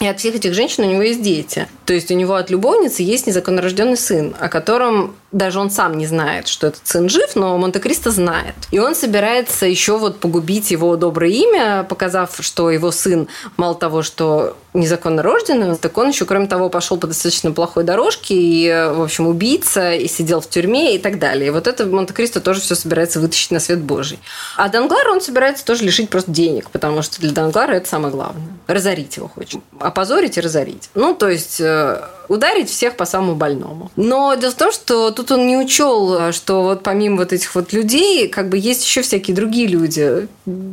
И 0.00 0.06
от 0.06 0.20
всех 0.20 0.36
этих 0.36 0.54
женщин 0.54 0.84
у 0.84 0.90
него 0.90 1.02
есть 1.02 1.22
дети. 1.22 1.66
То 1.84 1.92
есть 1.92 2.10
у 2.10 2.14
него 2.14 2.34
от 2.34 2.50
любовницы 2.50 3.02
есть 3.02 3.26
незаконнорожденный 3.26 3.96
сын, 3.96 4.34
о 4.38 4.48
котором 4.48 5.16
даже 5.32 5.58
он 5.58 5.70
сам 5.70 5.98
не 5.98 6.06
знает, 6.06 6.46
что 6.46 6.68
этот 6.68 6.86
сын 6.86 7.08
жив, 7.08 7.34
но 7.34 7.58
Монте-Кристо 7.58 8.10
знает. 8.10 8.54
И 8.70 8.78
он 8.78 8.94
собирается 8.94 9.66
еще 9.66 9.98
вот 9.98 10.20
погубить 10.20 10.70
его 10.70 10.96
доброе 10.96 11.30
имя, 11.30 11.86
показав, 11.88 12.36
что 12.40 12.70
его 12.70 12.90
сын 12.92 13.28
мало 13.56 13.74
того, 13.74 14.02
что 14.02 14.56
незаконно 14.78 15.22
рожденный, 15.22 15.76
так 15.76 15.96
он 15.98 16.08
еще, 16.08 16.24
кроме 16.24 16.46
того, 16.46 16.68
пошел 16.70 16.96
по 16.96 17.06
достаточно 17.06 17.52
плохой 17.52 17.84
дорожке 17.84 18.34
и, 18.34 18.68
в 18.68 19.02
общем, 19.02 19.26
убийца, 19.26 19.92
и 19.92 20.08
сидел 20.08 20.40
в 20.40 20.48
тюрьме 20.48 20.94
и 20.94 20.98
так 20.98 21.18
далее. 21.18 21.48
И 21.48 21.50
вот 21.50 21.66
это 21.66 21.86
Монте-Кристо 21.86 22.40
тоже 22.40 22.60
все 22.60 22.74
собирается 22.74 23.20
вытащить 23.20 23.50
на 23.50 23.60
свет 23.60 23.80
Божий. 23.80 24.18
А 24.56 24.68
Данглара 24.68 25.10
он 25.10 25.20
собирается 25.20 25.64
тоже 25.64 25.84
лишить 25.84 26.10
просто 26.10 26.30
денег, 26.30 26.70
потому 26.70 27.02
что 27.02 27.20
для 27.20 27.32
Данглара 27.32 27.72
это 27.72 27.88
самое 27.88 28.12
главное. 28.12 28.42
Разорить 28.66 29.16
его 29.16 29.28
хочет. 29.28 29.60
Опозорить 29.80 30.38
и 30.38 30.40
разорить. 30.40 30.90
Ну, 30.94 31.14
то 31.14 31.28
есть 31.28 31.60
э, 31.60 32.02
ударить 32.28 32.70
всех 32.70 32.96
по 32.96 33.04
самому 33.04 33.34
больному. 33.34 33.90
Но 33.96 34.34
дело 34.34 34.52
в 34.52 34.56
том, 34.56 34.72
что 34.72 35.10
тут 35.10 35.30
он 35.32 35.46
не 35.46 35.56
учел, 35.56 36.32
что 36.32 36.62
вот 36.62 36.82
помимо 36.82 37.16
вот 37.18 37.32
этих 37.32 37.54
вот 37.54 37.72
людей, 37.72 38.28
как 38.28 38.48
бы 38.48 38.58
есть 38.58 38.84
еще 38.84 39.02
всякие 39.02 39.34
другие 39.34 39.66
люди. 39.66 40.28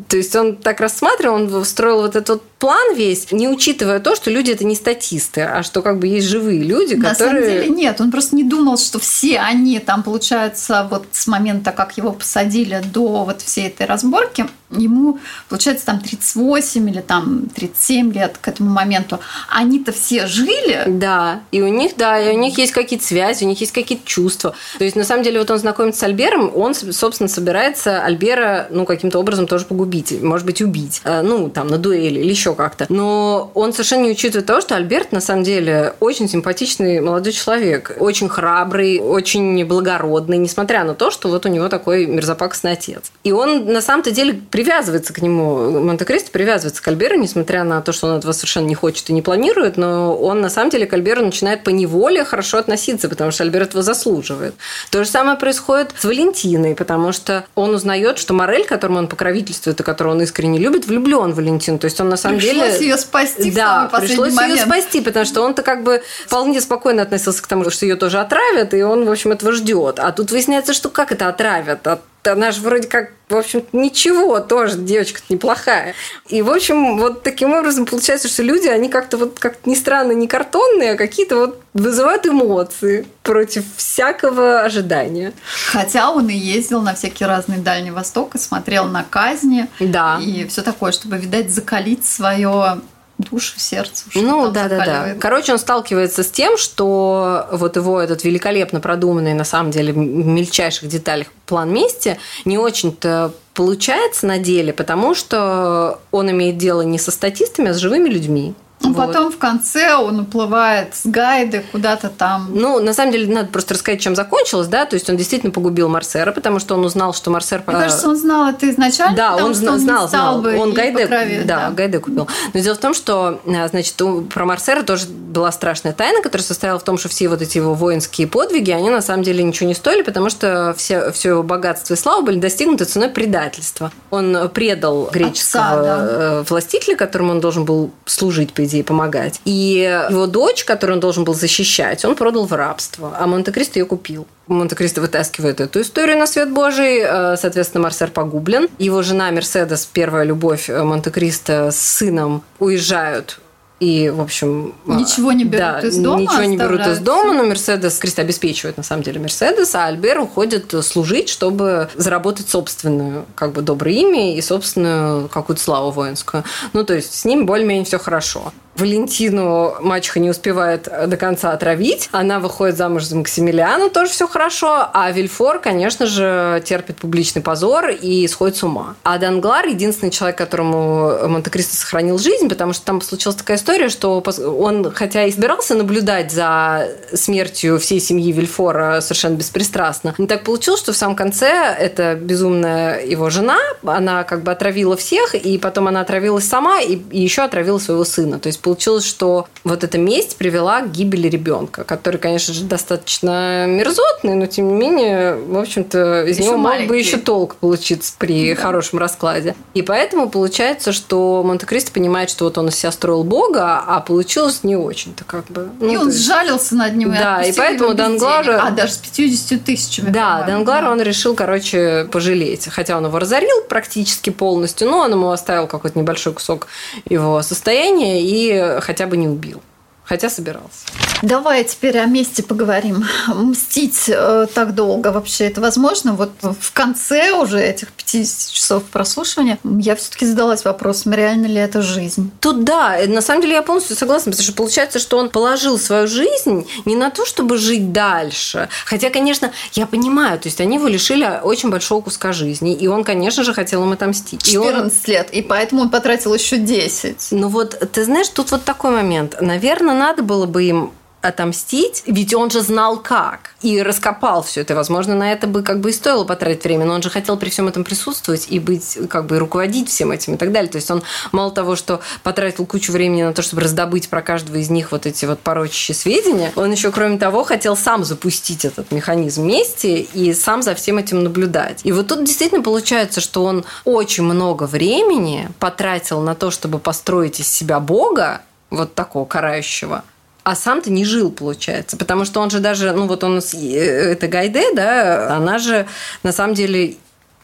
То 0.08 0.18
есть 0.18 0.36
он 0.36 0.56
так 0.56 0.80
рассматривал, 0.80 1.36
он 1.36 1.65
строил 1.65 2.02
вот 2.02 2.15
этот 2.15 2.41
план 2.60 2.96
весь, 2.96 3.32
не 3.32 3.48
учитывая 3.48 4.00
то, 4.00 4.15
что 4.15 4.32
люди 4.32 4.52
это 4.52 4.65
не 4.65 4.76
статисты, 4.76 5.41
а 5.41 5.63
что 5.63 5.82
как 5.82 6.00
бы 6.00 6.08
есть 6.08 6.28
живые 6.28 6.63
люди, 6.63 6.96
На 6.96 7.10
которые... 7.10 7.41
На 7.41 7.48
самом 7.48 7.62
деле 7.62 7.76
нет, 7.76 8.02
он 8.02 8.12
просто 8.12 8.36
не 8.36 8.44
думал, 8.44 8.78
что 8.78 9.00
все 9.00 9.39
они 9.39 9.80
там, 9.80 10.04
получается, 10.04 10.88
вот 10.89 11.06
с 11.12 11.28
момента, 11.28 11.72
как 11.72 11.98
его 11.98 12.12
посадили 12.12 12.82
до 12.94 13.26
вот 13.26 13.41
всей 13.41 13.68
этой 13.68 13.86
разборки, 13.86 14.48
ему, 14.72 15.20
получается, 15.50 15.86
там 15.86 16.00
38 16.00 16.89
или 16.89 17.02
там 17.02 17.48
37 17.54 18.13
лет 18.13 18.38
к 18.39 18.48
этому 18.48 18.70
моменту. 18.70 19.20
Они-то 19.50 19.91
все 19.91 20.26
жили. 20.28 20.84
Да, 20.88 21.41
и 21.51 21.62
у 21.62 21.67
них, 21.67 21.93
да, 21.97 22.19
и 22.19 22.36
у 22.36 22.39
них 22.39 22.58
есть 22.58 22.71
какие-то 22.71 23.05
связи, 23.05 23.43
у 23.43 23.47
них 23.47 23.60
есть 23.60 23.71
какие-то 23.71 24.05
чувства. 24.05 24.53
То 24.77 24.84
есть, 24.84 24.95
на 24.95 25.03
самом 25.03 25.23
деле, 25.23 25.39
вот 25.39 25.51
он 25.51 25.58
знакомится 25.58 26.01
с 26.01 26.03
Альбером, 26.03 26.51
он, 26.55 26.73
собственно, 26.73 27.29
собирается 27.29 28.01
Альбера, 28.01 28.67
ну, 28.69 28.86
каким-то 28.86 29.19
образом 29.19 29.47
тоже 29.47 29.65
погубить, 29.65 30.21
может 30.21 30.45
быть, 30.45 30.62
убить, 30.62 31.01
э, 31.03 31.21
ну, 31.21 31.49
там, 31.49 31.67
на 31.67 31.77
дуэли 31.77 32.19
или 32.19 32.29
еще 32.29 32.55
как-то. 32.55 32.86
Но 32.89 33.51
он 33.53 33.73
совершенно 33.73 34.03
не 34.03 34.12
учитывает 34.12 34.45
того, 34.45 34.62
что 34.62 34.75
Альберт, 34.75 35.12
на 35.12 35.21
самом 35.21 35.43
деле, 35.43 35.93
очень 35.99 36.27
симпатичный 36.29 36.99
молодой 37.01 37.34
человек, 37.34 37.95
очень 37.99 38.29
храбрый, 38.29 38.99
очень 38.99 39.65
благородный, 39.65 40.38
несмотря 40.38 40.84
на 40.84 40.93
то, 40.93 41.12
что 41.12 41.29
вот 41.29 41.45
у 41.45 41.49
него 41.49 41.69
такой 41.69 42.05
мерзопакостный 42.05 42.73
отец. 42.73 43.12
И 43.23 43.31
он, 43.31 43.71
на 43.71 43.81
самом-то 43.81 44.12
деле, 44.12 44.34
привязывается 44.34 45.13
к 45.13 45.21
нему, 45.21 45.81
Монте-Кристо 45.81 46.31
привязывается 46.31 46.81
к 46.81 46.88
Альберу, 46.88 47.15
несмотря 47.15 47.63
на 47.63 47.81
то, 47.81 47.91
что 47.91 48.08
он 48.08 48.17
этого 48.19 48.31
совершенно 48.31 48.67
не 48.67 48.75
хочет 48.75 49.10
и 49.10 49.13
не 49.13 49.21
планирует, 49.21 49.77
но 49.77 50.15
он 50.15 50.41
на 50.41 50.49
самом 50.49 50.69
деле 50.69 50.86
к 50.86 50.93
Альберу 50.93 51.25
начинает 51.36 51.63
по 51.63 51.69
неволе 51.69 52.24
хорошо 52.24 52.60
относиться, 52.60 53.10
потому 53.10 53.32
что 53.32 53.43
Альбер 53.43 53.63
этого 53.63 53.84
заслуживает. 53.84 54.54
То 54.89 55.04
же 55.04 55.10
самое 55.10 55.38
происходит 55.38 55.93
с 56.00 56.06
Валентиной, 56.06 56.76
потому 56.76 57.12
что 57.12 57.45
он 57.56 57.76
узнает, 57.76 58.17
что 58.17 58.34
Морель, 58.34 58.65
которому 58.65 59.00
он 59.00 59.08
покровительствует 59.08 59.80
и 59.80 59.84
которого 59.84 60.13
он 60.13 60.21
искренне 60.21 60.60
любит, 60.60 60.88
влюблен 60.88 61.34
в 61.34 61.36
Валентину. 61.36 61.78
То 61.78 61.86
есть 61.86 62.00
он 62.00 62.08
на 62.08 62.15
самом 62.15 62.38
пришлось 62.38 62.54
деле... 62.54 62.65
Пришлось 62.67 62.82
ее 62.82 62.98
спасти 62.98 63.52
да, 63.52 63.89
в 63.91 64.00
пришлось 64.00 64.34
момент. 64.34 64.60
ее 64.60 64.65
спасти, 64.65 65.02
потому 65.02 65.26
что 65.26 65.41
он-то 65.41 65.62
как 65.62 65.84
бы 65.84 66.02
вполне 66.26 66.62
спокойно 66.62 67.02
относился 67.02 67.43
к 67.43 67.48
тому, 67.48 67.69
что 67.69 67.86
ее 67.86 67.98
тоже 67.98 68.19
отравят, 68.19 68.74
и 68.74 68.82
он, 68.82 69.06
в 69.06 69.12
общем, 69.12 69.34
этого 69.34 69.52
ждет. 69.52 70.00
А 70.00 70.13
тут 70.13 70.32
выясняется, 70.32 70.74
что 70.74 70.89
как 70.89 71.12
это 71.12 71.28
отравят? 71.28 71.86
Она 72.33 72.51
же 72.51 72.61
вроде 72.61 72.88
как, 72.88 73.11
в 73.29 73.35
общем 73.35 73.65
ничего, 73.73 74.39
тоже 74.39 74.77
девочка 74.77 75.21
неплохая. 75.29 75.93
И, 76.27 76.41
в 76.41 76.49
общем, 76.49 76.97
вот 76.97 77.23
таким 77.23 77.53
образом 77.53 77.85
получается, 77.85 78.27
что 78.27 78.43
люди, 78.43 78.67
они 78.67 78.89
как-то 78.89 79.17
вот, 79.17 79.39
как 79.39 79.65
ни 79.65 79.75
странно, 79.75 80.11
не 80.11 80.27
картонные, 80.27 80.93
а 80.93 80.97
какие-то 80.97 81.38
вот 81.38 81.61
вызывают 81.73 82.25
эмоции 82.25 83.05
против 83.23 83.63
всякого 83.75 84.61
ожидания. 84.61 85.33
Хотя 85.71 86.11
он 86.11 86.29
и 86.29 86.35
ездил 86.35 86.81
на 86.81 86.95
всякие 86.95 87.27
разные 87.27 87.59
Дальний 87.59 87.91
Восток 87.91 88.35
и 88.35 88.38
смотрел 88.38 88.85
на 88.85 89.03
казни. 89.03 89.67
Да. 89.79 90.19
И 90.21 90.45
все 90.47 90.61
такое, 90.61 90.91
чтобы, 90.91 91.17
видать, 91.17 91.49
закалить 91.49 92.05
свое 92.05 92.81
душу, 93.17 93.60
сердце. 93.60 94.06
Ну, 94.15 94.51
да, 94.51 94.67
да, 94.67 94.86
да. 94.86 95.15
Короче, 95.19 95.54
он 95.54 95.60
сталкивается 95.60 96.23
с 96.23 96.30
тем, 96.30 96.58
что 96.58 97.47
вот 97.51 97.75
его 97.75 97.99
этот 98.01 98.23
великолепно 98.23 98.80
продуманный, 98.80 99.34
на 99.34 99.45
самом 99.45 99.71
деле, 99.71 99.93
в 99.93 99.97
мельчайших 99.97 100.89
деталях 100.89 101.28
план 101.45 101.71
мести 101.71 102.17
не 102.43 102.58
очень-то 102.58 103.34
получается 103.54 104.28
на 104.28 104.38
деле, 104.38 104.73
потому 104.73 105.15
что 105.15 105.99
он 106.12 106.30
имеет 106.32 106.58
дело 106.58 106.82
не 106.82 106.99
со 106.99 107.12
статистами, 107.12 107.69
а 107.69 107.73
с 107.73 107.78
живыми 107.78 108.10
людьми. 108.10 108.54
Ну, 108.81 108.93
вот. 108.93 109.07
Потом 109.07 109.31
в 109.31 109.38
конце 109.38 109.95
он 109.95 110.19
уплывает 110.19 110.95
с 110.95 111.05
гайды 111.05 111.63
куда-то 111.71 112.09
там. 112.09 112.49
Ну, 112.53 112.79
на 112.79 112.93
самом 112.93 113.11
деле, 113.11 113.33
надо 113.33 113.47
просто 113.49 113.73
рассказать, 113.73 114.01
чем 114.01 114.15
закончилось, 114.15 114.67
да, 114.67 114.85
то 114.85 114.95
есть 114.95 115.09
он 115.09 115.17
действительно 115.17 115.51
погубил 115.51 115.89
Марсера, 115.89 116.31
потому 116.31 116.59
что 116.59 116.75
он 116.75 116.85
узнал, 116.85 117.13
что 117.13 117.31
Марсер... 117.31 117.63
Мне 117.65 117.77
кажется, 117.77 118.09
он 118.09 118.17
знал 118.17 118.49
это 118.49 118.69
изначально, 118.69 119.15
да, 119.15 119.35
он 119.38 119.53
знал, 119.53 119.75
он 119.75 119.79
знал, 119.79 120.07
знал. 120.07 120.41
Бы 120.41 120.57
он 120.57 120.73
Гайде, 120.73 121.03
покровить, 121.03 121.45
да, 121.45 121.69
да, 121.69 121.71
Гайде 121.71 121.99
купил. 121.99 122.27
Но 122.53 122.59
дело 122.59 122.75
в 122.75 122.79
том, 122.79 122.93
что, 122.93 123.41
а, 123.47 123.67
значит, 123.67 123.95
про 124.33 124.45
Марсера 124.45 124.83
тоже 124.83 125.07
была 125.07 125.51
страшная 125.51 125.93
тайна, 125.93 126.21
которая 126.21 126.45
состояла 126.45 126.79
в 126.79 126.83
том, 126.83 126.97
что 126.97 127.09
все 127.09 127.27
вот 127.27 127.41
эти 127.41 127.57
его 127.57 127.73
воинские 127.73 128.27
подвиги, 128.27 128.71
они 128.71 128.89
на 128.89 129.01
самом 129.01 129.23
деле 129.23 129.43
ничего 129.43 129.67
не 129.67 129.75
стоили, 129.75 130.01
потому 130.01 130.29
что 130.29 130.75
все, 130.77 131.11
все 131.11 131.29
его 131.29 131.43
богатство 131.43 131.93
и 131.93 131.97
слава 131.97 132.21
были 132.21 132.39
достигнуты 132.39 132.85
ценой 132.85 133.09
предательства. 133.09 133.91
Он 134.11 134.49
предал 134.49 135.09
греческого 135.11 135.63
Отца, 135.63 135.81
да. 135.81 135.97
Э, 135.99 136.43
властителя, 136.47 136.95
которому 136.95 137.31
он 137.31 137.39
должен 137.39 137.65
был 137.65 137.91
служить, 138.05 138.53
по 138.53 138.64
идее, 138.65 138.84
помогать. 138.84 139.41
И 139.45 140.06
его 140.10 140.28
дочь, 140.28 140.63
которую 140.65 140.97
он 140.97 140.99
должен 140.99 141.23
был 141.23 141.34
защищать, 141.34 142.06
он 142.06 142.15
продал 142.15 142.45
в 142.45 142.54
рабство, 142.54 143.15
а 143.17 143.28
Монте-Кристо 143.28 143.80
ее 143.80 143.86
купил. 143.86 144.28
Монте-Кристо 144.47 145.01
вытаскивает 145.01 145.60
эту 145.60 145.82
историю 145.82 146.17
на 146.17 146.28
свет 146.28 146.51
Божий. 146.51 146.99
Э, 146.99 147.36
соответственно, 147.38 147.84
Марсер 147.84 148.12
погублен. 148.12 148.67
Его 148.78 149.01
жена 149.01 149.32
Мерседес, 149.32 149.88
первая 149.91 150.23
любовь 150.23 150.69
э, 150.69 150.84
Монте-Кристо 150.84 151.71
с 151.71 151.80
сыном, 151.80 152.43
уезжают 152.60 153.39
и, 153.79 154.09
в 154.09 154.21
общем... 154.21 154.73
Ничего 154.85 155.33
не 155.33 155.43
берут 155.43 155.81
да, 155.81 155.88
из 155.88 155.97
дома? 155.97 156.21
Ничего 156.21 156.43
не 156.43 156.57
берут 156.57 156.88
из 156.88 156.99
дома, 156.99 157.33
но 157.33 157.43
Мерседес, 157.43 157.97
Крист 157.97 158.19
обеспечивает, 158.19 158.77
на 158.77 158.83
самом 158.83 159.03
деле, 159.03 159.19
Мерседес, 159.19 159.75
а 159.75 159.85
Альбер 159.85 160.19
уходит 160.19 160.73
служить, 160.85 161.27
чтобы 161.27 161.89
заработать 161.95 162.49
собственную, 162.49 163.25
как 163.35 163.51
бы, 163.51 163.61
доброе 163.61 163.95
имя 163.95 164.38
и 164.38 164.41
собственную 164.41 165.27
какую-то 165.27 165.61
славу 165.61 165.91
воинскую. 165.91 166.43
Ну, 166.71 166.85
то 166.85 166.93
есть, 166.93 167.13
с 167.13 167.25
ним 167.25 167.45
более-менее 167.45 167.85
все 167.85 167.99
хорошо. 167.99 168.53
Валентину 168.75 169.75
мачеха 169.79 170.19
не 170.19 170.29
успевает 170.29 170.89
до 171.07 171.17
конца 171.17 171.51
отравить. 171.51 172.09
Она 172.11 172.39
выходит 172.39 172.77
замуж 172.77 173.03
за 173.03 173.15
Максимилиану, 173.15 173.89
тоже 173.89 174.11
все 174.11 174.27
хорошо. 174.27 174.88
А 174.93 175.11
Вильфор, 175.11 175.59
конечно 175.59 176.05
же, 176.05 176.61
терпит 176.65 176.97
публичный 176.97 177.41
позор 177.41 177.89
и 177.89 178.27
сходит 178.27 178.57
с 178.57 178.63
ума. 178.63 178.95
А 179.03 179.17
Данглар 179.17 179.65
единственный 179.67 180.11
человек, 180.11 180.38
которому 180.38 181.27
Монте-Кристо 181.27 181.75
сохранил 181.75 182.17
жизнь, 182.17 182.49
потому 182.49 182.73
что 182.73 182.85
там 182.85 183.01
случилась 183.01 183.38
такая 183.38 183.57
история, 183.57 183.89
что 183.89 184.21
он, 184.59 184.91
хотя 184.91 185.25
и 185.25 185.31
собирался 185.31 185.75
наблюдать 185.75 186.31
за 186.31 186.89
смертью 187.13 187.79
всей 187.79 187.99
семьи 187.99 188.31
Вильфора 188.31 189.01
совершенно 189.01 189.35
беспристрастно, 189.35 190.13
но 190.17 190.27
так 190.27 190.43
получилось, 190.43 190.81
что 190.81 190.91
в 190.91 190.97
самом 190.97 191.15
конце 191.15 191.47
эта 191.79 192.15
безумная 192.15 193.05
его 193.05 193.29
жена, 193.29 193.57
она 193.85 194.23
как 194.23 194.43
бы 194.43 194.51
отравила 194.51 194.97
всех, 194.97 195.35
и 195.35 195.57
потом 195.57 195.88
она 195.88 196.01
отравилась 196.01 196.47
сама, 196.47 196.81
и 196.81 196.99
еще 197.11 197.43
отравила 197.43 197.77
своего 197.77 198.03
сына. 198.03 198.39
То 198.39 198.47
есть 198.47 198.59
получилось, 198.65 199.06
что 199.06 199.47
вот 199.63 199.84
эта 199.84 199.99
месть 199.99 200.38
привела 200.38 200.82
к 200.82 200.91
гибели 200.91 201.28
ребенка, 201.28 201.84
который, 201.84 202.17
конечно 202.17 202.51
же, 202.51 202.63
достаточно 202.63 203.67
мерзотный, 203.67 204.34
но 204.34 204.47
тем 204.47 204.69
не 204.69 204.73
менее, 204.73 205.36
в 205.36 205.56
общем-то, 205.56 206.25
из 206.25 206.39
еще 206.39 206.47
него 206.47 206.58
маленький. 206.58 206.86
мог 206.86 206.89
бы 206.89 206.97
еще 206.97 207.17
толк 207.17 207.56
получиться 207.58 208.13
при 208.17 208.56
да. 208.56 208.62
хорошем 208.62 208.97
раскладе. 208.97 209.56
И 209.75 209.84
поэтому 209.84 210.32
получается, 210.32 210.93
что 210.93 211.43
Монте-Кристо 211.45 211.91
понимает, 211.91 212.32
что 212.32 212.45
вот 212.45 212.58
он 212.58 212.69
из 212.69 212.75
себя 212.75 212.91
строил 212.91 213.23
бога, 213.23 213.84
а 213.86 213.99
получилось 213.99 214.62
не 214.63 214.75
очень-то 214.75 215.25
как 215.25 215.45
бы. 215.45 215.69
Ну, 215.80 215.88
и 215.88 215.97
он 215.97 216.08
есть... 216.08 216.25
сжалился 216.25 216.75
над 216.75 216.95
ним. 216.95 217.12
Да, 217.12 217.43
и, 217.43 217.51
и 217.51 217.54
поэтому 217.54 217.93
Данглар... 217.93 218.49
А, 218.49 218.71
даже 218.71 218.93
с 218.93 218.97
50 218.97 219.63
тысячами. 219.63 220.10
Да, 220.10 220.41
Данглар 220.41 220.86
он 220.86 220.99
решил, 221.01 221.36
короче, 221.36 222.08
пожалеть. 222.12 222.67
Хотя 222.67 222.97
он 222.97 223.06
его 223.06 223.19
разорил 223.19 223.62
практически 223.69 224.32
полностью, 224.32 224.89
но 224.89 225.01
он 225.01 225.12
ему 225.12 225.30
оставил 225.30 225.67
какой-то 225.67 225.99
небольшой 225.99 226.34
кусок 226.34 226.65
его 227.08 227.43
состояния 227.43 228.23
и 228.23 228.55
хотя 228.82 229.08
бы 229.08 229.18
не 229.18 229.28
убил. 229.28 229.62
Хотя 230.06 230.30
собирался. 230.30 230.86
Давай 231.22 231.63
теперь 231.63 231.98
о 231.98 232.06
месте 232.06 232.44
поговорим. 232.44 233.06
Мстить 233.28 234.06
э, 234.08 234.48
так 234.54 234.76
долго 234.76 235.12
вообще 235.12 235.46
это 235.46 235.62
возможно? 235.62 236.13
Вот 236.13 236.32
в 236.41 236.72
конце 236.74 237.32
уже 237.32 237.60
этих 237.60 237.91
50 237.94 238.52
часов 238.52 238.84
прослушивания 238.84 239.58
я 239.63 239.96
все-таки 239.96 240.26
задалась 240.26 240.65
вопросом, 240.65 241.13
реально 241.13 241.48
ли 241.48 241.56
это 241.56 241.82
жизнь? 241.82 242.32
Тут 242.41 242.63
да, 242.63 243.00
на 243.08 243.22
самом 243.22 243.41
деле 243.41 243.56
я 243.56 243.63
полностью 243.63 243.96
согласна, 243.96 244.32
потому 244.32 244.44
что 244.44 244.54
получается, 244.54 245.00
что 245.00 245.18
он 245.18 245.30
положил 245.30 245.80
свою 245.80 246.08
жизнь 246.08 246.68
не 246.86 246.96
на 246.96 247.10
то, 247.10 247.26
чтобы 247.26 247.58
жить 247.58 247.91
дальше. 247.91 248.70
Хотя, 248.86 249.10
конечно, 249.10 249.52
я 249.74 249.88
понимаю, 249.88 250.38
то 250.39 250.48
есть 250.48 250.62
они 250.62 250.76
его 250.76 250.88
лишили 250.88 251.39
очень 251.41 251.72
большого 251.72 252.02
куска 252.02 252.34
жизни, 252.34 252.76
и 252.76 252.88
он, 252.88 253.04
конечно 253.04 253.44
же, 253.44 253.54
хотел 253.54 253.84
им 253.84 253.94
отомстить. 253.94 254.44
14 254.44 254.54
и 254.54 254.58
он... 254.58 254.91
лет, 255.12 255.30
и 255.32 255.41
поэтому 255.41 255.84
он 255.84 255.89
потратил 255.89 256.34
еще 256.34 256.58
10. 256.58 257.30
Ну 257.32 257.48
вот, 257.48 257.80
ты 257.91 258.06
знаешь, 258.06 258.30
тут 258.30 258.52
вот 258.52 258.63
такой 258.63 258.91
момент. 258.91 259.38
Наверное, 259.41 259.94
надо 259.95 260.23
было 260.23 260.45
бы 260.45 260.63
им 260.63 260.91
отомстить, 261.25 262.03
ведь 262.05 262.34
он 262.34 262.51
же 262.51 262.62
знал 262.62 262.97
как 262.97 263.55
и 263.62 263.81
раскопал 263.81 264.43
все 264.43 264.62
это. 264.62 264.75
Возможно, 264.75 265.15
на 265.15 265.31
это 265.31 265.47
бы 265.47 265.63
как 265.63 265.79
бы 265.79 265.89
и 265.89 265.93
стоило 265.93 266.23
потратить 266.23 266.63
время, 266.63 266.86
но 266.86 266.93
он 266.93 267.01
же 267.01 267.10
хотел 267.10 267.38
при 267.38 267.49
всем 267.49 267.67
этом 267.67 267.84
присутствовать 267.84 268.47
и 268.49 268.60
быть 268.60 268.97
как 269.10 269.25
бы 269.25 269.39
руководить 269.39 269.89
всем 269.89 270.12
этим 270.12 270.36
и 270.36 270.38
так 270.38 270.51
далее. 270.51 270.71
То 270.71 270.77
есть 270.77 270.89
он 270.91 271.03
мало 271.31 271.51
того, 271.51 271.75
что 271.75 272.01
потратил 272.23 272.65
кучу 272.65 272.91
времени 272.91 273.23
на 273.23 273.34
то, 273.34 273.41
чтобы 273.41 273.63
раздобыть 273.63 274.10
про 274.10 274.21
каждого 274.21 274.58
из 274.58 274.69
них 274.69 274.91
вот 274.91 275.05
эти 275.05 275.25
вот 275.25 275.39
порочащие 275.39 275.95
сведения, 275.95 276.51
он 276.55 276.71
еще, 276.71 276.91
кроме 276.91 277.17
того, 277.17 277.43
хотел 277.43 277.75
сам 277.75 278.03
запустить 278.03 278.65
этот 278.65 278.91
механизм 278.91 279.43
вместе 279.43 280.01
и 280.01 280.34
сам 280.34 280.62
за 280.62 280.75
всем 280.75 280.97
этим 280.97 281.23
наблюдать. 281.23 281.81
И 281.84 281.91
вот 281.91 282.08
тут 282.08 282.23
действительно 282.23 282.62
получается, 282.62 283.21
что 283.21 283.43
он 283.43 283.65
очень 283.84 284.23
много 284.23 284.65
времени 284.65 285.49
потратил 285.60 286.21
на 286.21 286.36
то, 286.36 286.51
чтобы 286.51 286.79
построить 286.79 287.39
из 287.39 287.47
себя 287.47 287.79
Бога, 287.79 288.41
вот 288.69 288.95
такого 288.95 289.25
карающего, 289.25 290.04
а 290.43 290.56
сам-то 290.56 290.91
не 290.91 291.06
жил, 291.06 291.32
получается. 291.32 291.97
Потому 291.97 292.25
что 292.25 292.39
он 292.39 292.49
же 292.49 292.60
даже, 292.60 292.91
ну 292.91 293.08
вот 293.08 293.23
он, 293.23 293.39
э, 293.39 293.78
это 293.78 294.28
Гайде, 294.28 294.73
да, 294.73 295.36
она 295.36 295.58
же 295.58 295.88
на 296.23 296.32
самом 296.32 296.54
деле 296.54 296.97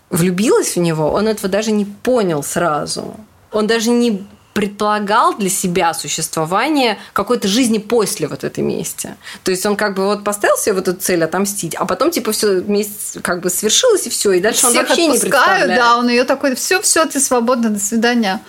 влюбилась 0.09 0.75
в 0.75 0.79
него, 0.79 1.11
он 1.11 1.27
этого 1.27 1.49
даже 1.49 1.71
не 1.71 1.85
понял 1.85 2.43
сразу. 2.43 3.15
Он 3.51 3.67
даже 3.67 3.89
не 3.89 4.25
предполагал 4.53 5.35
для 5.37 5.49
себя 5.49 5.93
существование 5.93 6.97
какой-то 7.13 7.47
жизни 7.47 7.77
после 7.77 8.27
вот 8.27 8.43
этой 8.43 8.63
мести. 8.63 9.15
То 9.43 9.51
есть 9.51 9.65
он 9.65 9.75
как 9.75 9.95
бы 9.95 10.05
вот 10.05 10.23
поставил 10.23 10.57
себе 10.57 10.73
вот 10.73 10.87
эту 10.87 10.99
цель 10.99 11.23
отомстить, 11.23 11.75
а 11.75 11.85
потом 11.85 12.11
типа 12.11 12.33
все 12.33 12.61
месть 12.61 13.21
как 13.21 13.41
бы 13.41 13.49
свершилось 13.49 14.07
и 14.07 14.09
все, 14.09 14.33
и 14.33 14.41
дальше 14.41 14.67
Всех 14.67 14.81
он 14.81 14.87
вообще 14.87 15.07
не 15.07 15.19
представляет. 15.19 15.75
Да, 15.75 15.97
он 15.97 16.09
ее 16.09 16.25
такой, 16.25 16.55
все, 16.55 16.81
все, 16.81 17.05
ты 17.05 17.19
свободна, 17.19 17.69
до 17.69 17.79
свидания. 17.79 18.41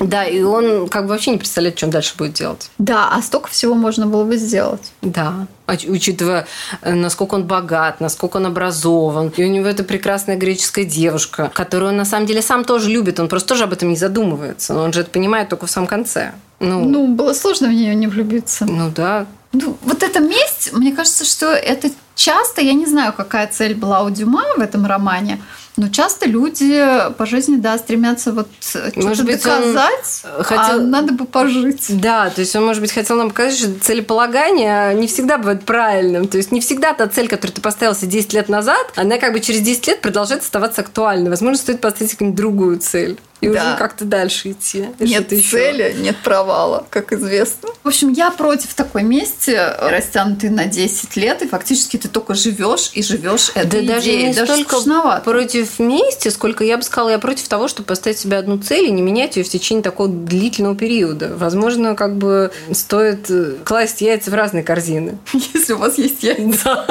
Да, 0.00 0.24
и 0.24 0.42
он 0.42 0.88
как 0.88 1.04
бы 1.04 1.10
вообще 1.10 1.32
не 1.32 1.38
представляет, 1.38 1.76
что 1.76 1.86
он 1.86 1.92
дальше 1.92 2.14
будет 2.16 2.34
делать. 2.34 2.70
Да, 2.78 3.08
а 3.12 3.22
столько 3.22 3.48
всего 3.48 3.74
можно 3.74 4.06
было 4.06 4.24
бы 4.24 4.36
сделать. 4.36 4.92
Да, 5.02 5.46
учитывая, 5.66 6.46
э, 6.82 6.94
насколько 6.94 7.34
он 7.34 7.44
богат, 7.44 8.00
насколько 8.00 8.36
он 8.36 8.46
образован. 8.46 9.32
И 9.36 9.44
у 9.44 9.48
него 9.48 9.66
это 9.66 9.84
прекрасная 9.84 10.36
греческая 10.36 10.84
девушка, 10.84 11.50
которую 11.54 11.90
он 11.90 11.96
на 11.96 12.04
самом 12.04 12.26
деле 12.26 12.42
сам 12.42 12.64
тоже 12.64 12.90
любит. 12.90 13.20
Он 13.20 13.28
просто 13.28 13.48
тоже 13.48 13.64
об 13.64 13.72
этом 13.72 13.88
не 13.88 13.96
задумывается. 13.96 14.74
Но 14.74 14.82
он 14.82 14.92
же 14.92 15.00
это 15.00 15.10
понимает 15.10 15.48
только 15.48 15.66
в 15.66 15.70
самом 15.70 15.86
конце. 15.86 16.32
Ну, 16.60 16.84
ну 16.84 17.06
было 17.08 17.32
сложно 17.32 17.68
в 17.68 17.72
нее 17.72 17.94
не 17.94 18.06
влюбиться. 18.06 18.64
Ну 18.64 18.90
да. 18.94 19.26
Ну, 19.52 19.76
вот 19.82 20.02
эта 20.02 20.20
месть, 20.20 20.72
мне 20.72 20.92
кажется, 20.92 21.24
что 21.24 21.46
это 21.46 21.90
часто, 22.14 22.60
я 22.60 22.74
не 22.74 22.86
знаю, 22.86 23.12
какая 23.12 23.46
цель 23.46 23.74
была 23.74 24.02
у 24.02 24.10
Дюма 24.10 24.44
в 24.56 24.60
этом 24.60 24.84
романе, 24.84 25.40
но 25.78 25.88
часто 25.88 26.28
люди 26.28 26.84
по 27.16 27.24
жизни, 27.24 27.56
да, 27.56 27.78
стремятся 27.78 28.32
вот 28.32 28.48
что-то 28.60 29.24
доказать, 29.24 30.22
а 30.24 30.42
хотел... 30.42 30.80
а 30.80 30.82
надо 30.82 31.12
бы 31.12 31.24
пожить. 31.24 31.86
Да, 32.00 32.30
то 32.30 32.40
есть 32.40 32.54
он, 32.56 32.66
может 32.66 32.82
быть, 32.82 32.92
хотел 32.92 33.16
нам 33.16 33.30
показать, 33.30 33.58
что 33.58 33.78
целеполагание 33.80 34.92
не 34.94 35.06
всегда 35.06 35.38
бывает 35.38 35.64
правильным. 35.64 36.26
То 36.26 36.36
есть 36.36 36.50
не 36.50 36.60
всегда 36.60 36.94
та 36.94 37.06
цель, 37.06 37.28
которую 37.28 37.54
ты 37.54 37.60
поставил 37.60 37.94
себе 37.94 38.10
10 38.10 38.32
лет 38.32 38.48
назад, 38.48 38.92
она 38.96 39.18
как 39.18 39.32
бы 39.32 39.40
через 39.40 39.60
10 39.60 39.86
лет 39.86 40.00
продолжает 40.00 40.42
оставаться 40.42 40.80
актуальной. 40.80 41.30
Возможно, 41.30 41.56
стоит 41.56 41.80
поставить 41.80 42.12
какую-нибудь 42.12 42.36
другую 42.36 42.80
цель 42.80 43.16
и 43.40 43.48
да. 43.48 43.52
уже 43.52 43.76
как-то 43.78 44.04
дальше 44.04 44.52
идти. 44.52 44.86
Нет 44.98 45.28
цели, 45.28 45.90
еще. 45.90 46.00
нет 46.00 46.16
провала, 46.22 46.86
как 46.90 47.12
известно. 47.12 47.70
В 47.82 47.88
общем, 47.88 48.12
я 48.12 48.30
против 48.30 48.74
такой 48.74 49.02
мести, 49.02 49.56
растянутой 49.80 50.50
на 50.50 50.66
10 50.66 51.16
лет, 51.16 51.42
и 51.42 51.48
фактически 51.48 51.96
ты 51.96 52.08
только 52.08 52.34
живешь 52.34 52.90
и 52.94 53.02
живешь 53.02 53.50
этой 53.54 53.68
да 53.68 53.78
идеей. 53.78 53.88
даже 53.88 54.12
не 54.12 54.34
даже 54.34 54.52
столько 54.52 54.74
скучновато. 54.76 55.30
против 55.30 55.78
мести, 55.78 56.28
сколько 56.28 56.64
я 56.64 56.76
бы 56.76 56.82
сказала, 56.82 57.10
я 57.10 57.18
против 57.18 57.48
того, 57.48 57.68
чтобы 57.68 57.86
поставить 57.86 58.18
себе 58.18 58.36
одну 58.36 58.58
цель 58.58 58.86
и 58.86 58.90
не 58.90 59.02
менять 59.02 59.36
ее 59.36 59.44
в 59.44 59.48
течение 59.48 59.82
такого 59.82 60.08
длительного 60.08 60.74
периода. 60.74 61.34
Возможно, 61.36 61.94
как 61.94 62.16
бы 62.16 62.50
стоит 62.72 63.30
э, 63.30 63.54
класть 63.64 64.00
яйца 64.00 64.30
в 64.30 64.34
разные 64.34 64.64
корзины. 64.64 65.18
Если 65.54 65.72
у 65.72 65.78
вас 65.78 65.98
есть 65.98 66.22
яйца. 66.22 66.86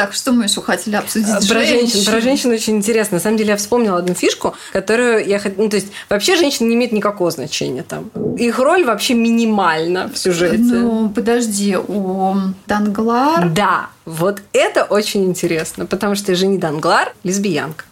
Так, 0.00 0.14
что 0.14 0.32
мы 0.32 0.44
еще 0.44 0.62
хотели 0.62 0.96
обсудить? 0.96 1.46
Про 1.46 1.62
женщин. 1.62 2.06
Про 2.06 2.22
женщин 2.22 2.50
очень 2.50 2.76
интересно. 2.76 3.16
На 3.16 3.20
самом 3.20 3.36
деле 3.36 3.50
я 3.50 3.56
вспомнила 3.58 3.98
одну 3.98 4.14
фишку, 4.14 4.54
которую 4.72 5.26
я 5.28 5.38
хотела... 5.38 5.64
Ну, 5.64 5.68
то 5.68 5.76
есть, 5.76 5.88
вообще 6.08 6.36
женщины 6.36 6.68
не 6.68 6.74
имеют 6.74 6.92
никакого 6.92 7.30
значения 7.30 7.82
там. 7.82 8.08
Их 8.38 8.58
роль 8.58 8.86
вообще 8.86 9.12
минимальна 9.12 10.08
в 10.08 10.16
сюжете. 10.16 10.56
Ну, 10.56 11.10
подожди, 11.10 11.76
у 11.76 12.34
Данглар... 12.66 13.50
Да, 13.50 13.90
вот 14.06 14.40
это 14.54 14.84
очень 14.84 15.26
интересно, 15.26 15.84
потому 15.84 16.14
что 16.14 16.34
Жени 16.34 16.56
Данглар 16.56 17.12
лесбиянка. 17.22 17.84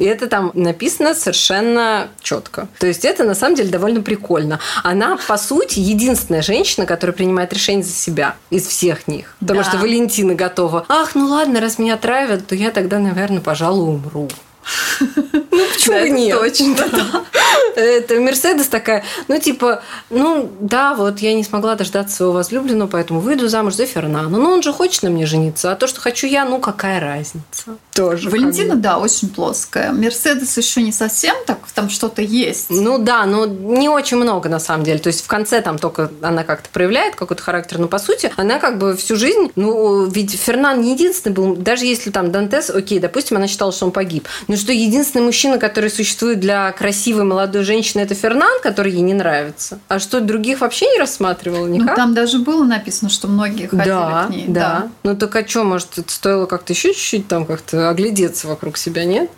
И 0.00 0.04
это 0.04 0.26
там 0.28 0.50
написано 0.54 1.14
совершенно 1.14 2.08
четко. 2.22 2.68
То 2.78 2.86
есть 2.86 3.04
это 3.04 3.22
на 3.22 3.34
самом 3.34 3.54
деле 3.54 3.68
довольно 3.68 4.00
прикольно. 4.00 4.58
Она, 4.82 5.18
по 5.28 5.36
сути, 5.36 5.78
единственная 5.78 6.40
женщина, 6.40 6.86
которая 6.86 7.14
принимает 7.14 7.52
решение 7.52 7.84
за 7.84 7.92
себя 7.92 8.34
из 8.48 8.66
всех 8.66 9.06
них. 9.06 9.36
Потому 9.40 9.60
да. 9.60 9.68
что 9.68 9.78
Валентина 9.78 10.34
готова. 10.34 10.86
Ах, 10.88 11.14
ну 11.14 11.26
ладно, 11.26 11.60
раз 11.60 11.78
меня 11.78 11.98
травят, 11.98 12.46
то 12.46 12.54
я 12.54 12.70
тогда, 12.70 12.98
наверное, 12.98 13.40
пожалуй, 13.40 13.94
умру. 13.94 14.28
Ну, 15.52 15.66
почему 15.72 15.96
да, 15.96 16.08
нет? 16.08 16.38
Точно, 16.38 16.74
да. 16.90 17.24
Это 17.76 18.20
Мерседес 18.20 18.68
такая, 18.68 19.04
ну, 19.28 19.38
типа, 19.38 19.82
ну, 20.10 20.50
да, 20.60 20.94
вот 20.94 21.18
я 21.20 21.34
не 21.34 21.44
смогла 21.44 21.74
дождаться 21.74 22.16
своего 22.16 22.34
возлюбленного, 22.34 22.88
поэтому 22.88 23.20
выйду 23.20 23.48
замуж 23.48 23.74
за 23.74 23.86
Фернана. 23.86 24.28
Но 24.28 24.50
он 24.50 24.62
же 24.62 24.72
хочет 24.72 25.02
на 25.02 25.10
мне 25.10 25.26
жениться, 25.26 25.72
а 25.72 25.76
то, 25.76 25.86
что 25.86 26.00
хочу 26.00 26.26
я, 26.26 26.44
ну, 26.44 26.58
какая 26.58 27.00
разница? 27.00 27.76
Тоже. 27.94 28.30
Валентина, 28.30 28.76
да, 28.76 28.98
очень 28.98 29.28
плоская. 29.28 29.92
Мерседес 29.92 30.56
еще 30.56 30.82
не 30.82 30.92
совсем 30.92 31.34
так, 31.46 31.58
там 31.74 31.90
что-то 31.90 32.22
есть. 32.22 32.70
Ну, 32.70 32.98
да, 32.98 33.24
но 33.26 33.46
не 33.46 33.88
очень 33.88 34.16
много, 34.16 34.48
на 34.48 34.60
самом 34.60 34.84
деле. 34.84 34.98
То 34.98 35.08
есть, 35.08 35.24
в 35.24 35.26
конце 35.26 35.60
там 35.60 35.78
только 35.78 36.10
она 36.22 36.44
как-то 36.44 36.68
проявляет 36.70 37.16
какой-то 37.16 37.42
характер, 37.42 37.78
но, 37.78 37.88
по 37.88 37.98
сути, 37.98 38.32
она 38.36 38.58
как 38.58 38.78
бы 38.78 38.96
всю 38.96 39.16
жизнь, 39.16 39.50
ну, 39.56 40.06
ведь 40.06 40.32
Фернан 40.32 40.80
не 40.80 40.92
единственный 40.92 41.32
был, 41.32 41.56
даже 41.56 41.84
если 41.86 42.10
там 42.10 42.30
Дантес, 42.30 42.70
окей, 42.70 42.98
допустим, 42.98 43.36
она 43.36 43.46
считала, 43.46 43.72
что 43.72 43.86
он 43.86 43.92
погиб, 43.92 44.28
но 44.48 44.56
что 44.60 44.72
единственный 44.72 45.22
мужчина, 45.22 45.58
который 45.58 45.90
существует 45.90 46.40
для 46.40 46.70
красивой 46.72 47.24
молодой 47.24 47.64
женщины, 47.64 48.02
это 48.02 48.14
Фернан, 48.14 48.60
который 48.62 48.92
ей 48.92 49.00
не 49.00 49.14
нравится. 49.14 49.80
А 49.88 49.98
что, 49.98 50.20
других 50.20 50.60
вообще 50.60 50.86
не 50.86 50.98
рассматривала 50.98 51.66
никак? 51.66 51.88
Ну, 51.88 51.96
там 51.96 52.14
даже 52.14 52.38
было 52.38 52.64
написано, 52.64 53.10
что 53.10 53.26
многие 53.28 53.66
хотели 53.66 53.88
да, 53.88 54.26
к 54.26 54.30
ней. 54.30 54.44
Да, 54.46 54.60
да. 54.60 54.88
Ну, 55.02 55.16
так 55.16 55.34
а 55.36 55.46
что, 55.46 55.64
может, 55.64 55.98
это 55.98 56.12
стоило 56.12 56.46
как-то 56.46 56.72
еще 56.72 56.92
чуть-чуть 56.92 57.28
там 57.28 57.46
как-то 57.46 57.90
оглядеться 57.90 58.46
вокруг 58.46 58.76
себя, 58.76 59.04
нет? 59.04 59.30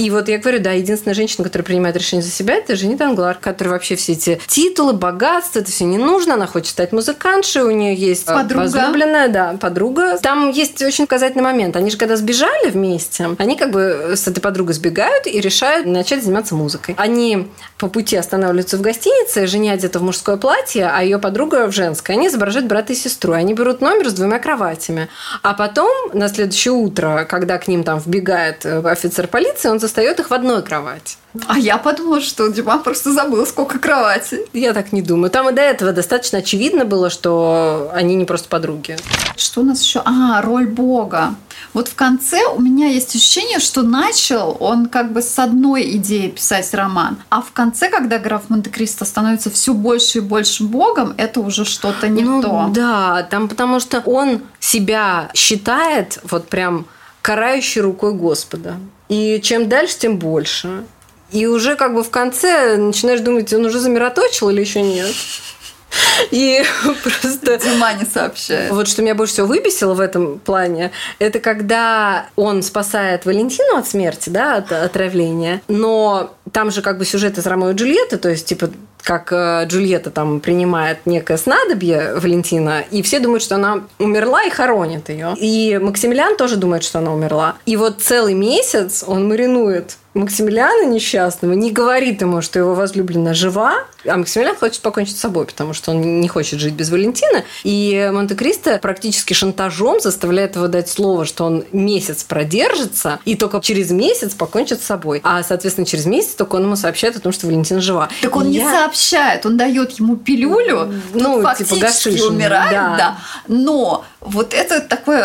И 0.00 0.08
вот 0.08 0.30
я 0.30 0.38
говорю, 0.38 0.60
да, 0.60 0.72
единственная 0.72 1.14
женщина, 1.14 1.44
которая 1.44 1.66
принимает 1.66 1.94
решение 1.94 2.24
за 2.24 2.30
себя, 2.30 2.54
это 2.54 2.74
Жени 2.74 2.94
Данглар, 2.94 3.36
которая 3.38 3.74
вообще 3.74 3.96
все 3.96 4.12
эти 4.12 4.40
титулы, 4.46 4.94
богатство, 4.94 5.58
это 5.58 5.70
все 5.70 5.84
не 5.84 5.98
нужно. 5.98 6.34
Она 6.34 6.46
хочет 6.46 6.68
стать 6.68 6.92
музыкантшей, 6.92 7.60
у 7.60 7.70
нее 7.70 7.94
есть 7.94 8.24
подруга. 8.24 8.62
возлюбленная, 8.62 9.28
да, 9.28 9.58
подруга. 9.60 10.16
Там 10.16 10.52
есть 10.52 10.80
очень 10.80 11.04
показательный 11.04 11.44
момент. 11.44 11.76
Они 11.76 11.90
же 11.90 11.98
когда 11.98 12.16
сбежали 12.16 12.70
вместе, 12.70 13.28
они 13.36 13.56
как 13.56 13.72
бы 13.72 14.14
с 14.16 14.26
этой 14.26 14.40
подругой 14.40 14.72
сбегают 14.72 15.26
и 15.26 15.38
решают 15.38 15.86
начать 15.86 16.24
заниматься 16.24 16.54
музыкой. 16.54 16.94
Они 16.96 17.48
по 17.76 17.88
пути 17.88 18.16
останавливаются 18.16 18.78
в 18.78 18.80
гостинице, 18.80 19.46
Женя 19.46 19.72
одета 19.72 19.98
в 19.98 20.02
мужское 20.02 20.38
платье, 20.38 20.90
а 20.90 21.02
ее 21.02 21.18
подруга 21.18 21.66
в 21.66 21.72
женское. 21.72 22.14
Они 22.14 22.28
изображают 22.28 22.66
брата 22.66 22.94
и 22.94 22.96
сестру. 22.96 23.34
Они 23.34 23.52
берут 23.52 23.82
номер 23.82 24.08
с 24.08 24.14
двумя 24.14 24.38
кроватями. 24.38 25.10
А 25.42 25.52
потом, 25.52 25.90
на 26.14 26.28
следующее 26.28 26.72
утро, 26.72 27.26
когда 27.28 27.58
к 27.58 27.68
ним 27.68 27.84
там 27.84 27.98
вбегает 27.98 28.64
э, 28.64 28.80
офицер 28.80 29.26
полиции, 29.26 29.68
он 29.68 29.78
застает 29.90 30.20
их 30.20 30.30
в 30.30 30.34
одной 30.34 30.62
кровати. 30.62 31.16
А 31.48 31.58
я 31.58 31.76
подумала, 31.76 32.20
что 32.20 32.46
Дима 32.48 32.78
просто 32.78 33.12
забыл, 33.12 33.44
сколько 33.44 33.80
кровати. 33.80 34.46
Я 34.52 34.72
так 34.72 34.92
не 34.92 35.02
думаю. 35.02 35.30
Там 35.30 35.48
и 35.48 35.52
до 35.52 35.62
этого 35.62 35.92
достаточно 35.92 36.38
очевидно 36.38 36.84
было, 36.84 37.10
что 37.10 37.90
они 37.92 38.14
не 38.14 38.24
просто 38.24 38.48
подруги. 38.48 38.96
Что 39.36 39.62
у 39.62 39.64
нас 39.64 39.82
еще? 39.82 40.02
А, 40.04 40.40
роль 40.42 40.68
Бога. 40.68 41.34
Вот 41.74 41.88
в 41.88 41.94
конце 41.96 42.38
у 42.54 42.60
меня 42.60 42.86
есть 42.86 43.14
ощущение, 43.16 43.58
что 43.58 43.82
начал 43.82 44.56
он 44.60 44.86
как 44.86 45.12
бы 45.12 45.22
с 45.22 45.38
одной 45.38 45.96
идеей 45.96 46.30
писать 46.30 46.72
роман, 46.72 47.18
а 47.28 47.42
в 47.42 47.52
конце, 47.52 47.90
когда 47.90 48.18
граф 48.18 48.42
Монте-Кристо 48.48 49.04
становится 49.04 49.50
все 49.50 49.74
больше 49.74 50.18
и 50.18 50.20
больше 50.20 50.62
богом, 50.62 51.14
это 51.16 51.40
уже 51.40 51.64
что-то 51.64 52.08
не 52.08 52.22
ну, 52.22 52.42
то. 52.42 52.70
Да, 52.72 53.26
там 53.30 53.48
потому 53.48 53.80
что 53.80 54.00
он 54.00 54.42
себя 54.60 55.30
считает 55.34 56.20
вот 56.30 56.48
прям 56.48 56.86
карающей 57.22 57.80
рукой 57.80 58.14
Господа. 58.14 58.76
И 59.10 59.40
чем 59.42 59.68
дальше, 59.68 59.98
тем 59.98 60.18
больше. 60.18 60.84
И 61.32 61.46
уже 61.46 61.74
как 61.74 61.94
бы 61.94 62.02
в 62.02 62.10
конце 62.10 62.76
начинаешь 62.76 63.20
думать, 63.20 63.52
он 63.52 63.66
уже 63.66 63.80
замироточил 63.80 64.50
или 64.50 64.60
еще 64.60 64.82
нет. 64.82 65.12
И 66.30 66.62
просто... 67.02 67.58
Дима 67.58 67.92
не 67.94 68.04
сообщает. 68.04 68.70
Вот 68.70 68.86
что 68.86 69.02
меня 69.02 69.16
больше 69.16 69.34
всего 69.34 69.48
выбесило 69.48 69.94
в 69.94 70.00
этом 70.00 70.38
плане, 70.38 70.92
это 71.18 71.40
когда 71.40 72.26
он 72.36 72.62
спасает 72.62 73.26
Валентину 73.26 73.76
от 73.76 73.88
смерти, 73.88 74.30
да, 74.30 74.56
от 74.56 74.70
отравления, 74.70 75.60
но 75.66 76.32
там 76.52 76.70
же 76.70 76.82
как 76.82 76.98
бы 76.98 77.04
сюжет 77.04 77.38
из 77.38 77.46
Ромео 77.46 77.70
и 77.70 77.74
Джульетты, 77.74 78.16
то 78.16 78.28
есть, 78.28 78.46
типа, 78.46 78.70
как 79.02 79.32
э, 79.32 79.64
Джульетта 79.66 80.10
там 80.10 80.40
принимает 80.40 81.06
некое 81.06 81.36
снадобье 81.36 82.14
Валентина, 82.16 82.84
и 82.90 83.02
все 83.02 83.18
думают, 83.18 83.42
что 83.42 83.56
она 83.56 83.84
умерла 83.98 84.44
и 84.44 84.50
хоронит 84.50 85.08
ее. 85.08 85.34
И 85.38 85.78
Максимилиан 85.80 86.36
тоже 86.36 86.56
думает, 86.56 86.84
что 86.84 86.98
она 86.98 87.12
умерла. 87.12 87.56
И 87.66 87.76
вот 87.76 88.00
целый 88.02 88.34
месяц 88.34 89.04
он 89.06 89.28
маринует 89.28 89.96
Максимилиана 90.14 90.86
несчастного, 90.86 91.52
не 91.52 91.70
говорит 91.70 92.20
ему, 92.20 92.42
что 92.42 92.58
его 92.58 92.74
возлюбленная 92.74 93.34
жива, 93.34 93.84
а 94.04 94.16
Максимилиан 94.16 94.56
хочет 94.56 94.80
покончить 94.80 95.16
с 95.16 95.20
собой, 95.20 95.46
потому 95.46 95.72
что 95.72 95.92
он 95.92 96.20
не 96.20 96.26
хочет 96.26 96.58
жить 96.58 96.74
без 96.74 96.90
Валентина. 96.90 97.44
И 97.62 98.10
Монте-Кристо 98.12 98.78
практически 98.78 99.34
шантажом 99.34 100.00
заставляет 100.00 100.56
его 100.56 100.66
дать 100.66 100.88
слово, 100.88 101.24
что 101.24 101.44
он 101.44 101.64
месяц 101.70 102.24
продержится, 102.24 103.20
и 103.24 103.36
только 103.36 103.60
через 103.60 103.90
месяц 103.92 104.34
покончит 104.34 104.80
с 104.80 104.86
собой. 104.86 105.20
А, 105.22 105.44
соответственно, 105.44 105.86
через 105.86 106.06
месяц 106.06 106.34
только 106.40 106.56
он 106.56 106.62
ему 106.62 106.76
сообщает 106.76 107.16
о 107.16 107.20
том, 107.20 107.32
что 107.32 107.46
Валентина 107.46 107.82
жива. 107.82 108.08
Так 108.22 108.34
он 108.34 108.46
и 108.46 108.48
не 108.48 108.56
я... 108.60 108.70
сообщает, 108.70 109.44
он 109.44 109.58
дает 109.58 109.90
ему 110.00 110.16
пилюлю, 110.16 110.90
ну, 111.12 111.36
типа 111.54 111.76
фактически 111.76 112.16
типа 112.16 112.28
умирает, 112.28 112.72
да. 112.72 112.96
да. 112.96 113.18
Но 113.46 114.06
вот 114.22 114.54
это 114.54 114.80
такой 114.80 115.20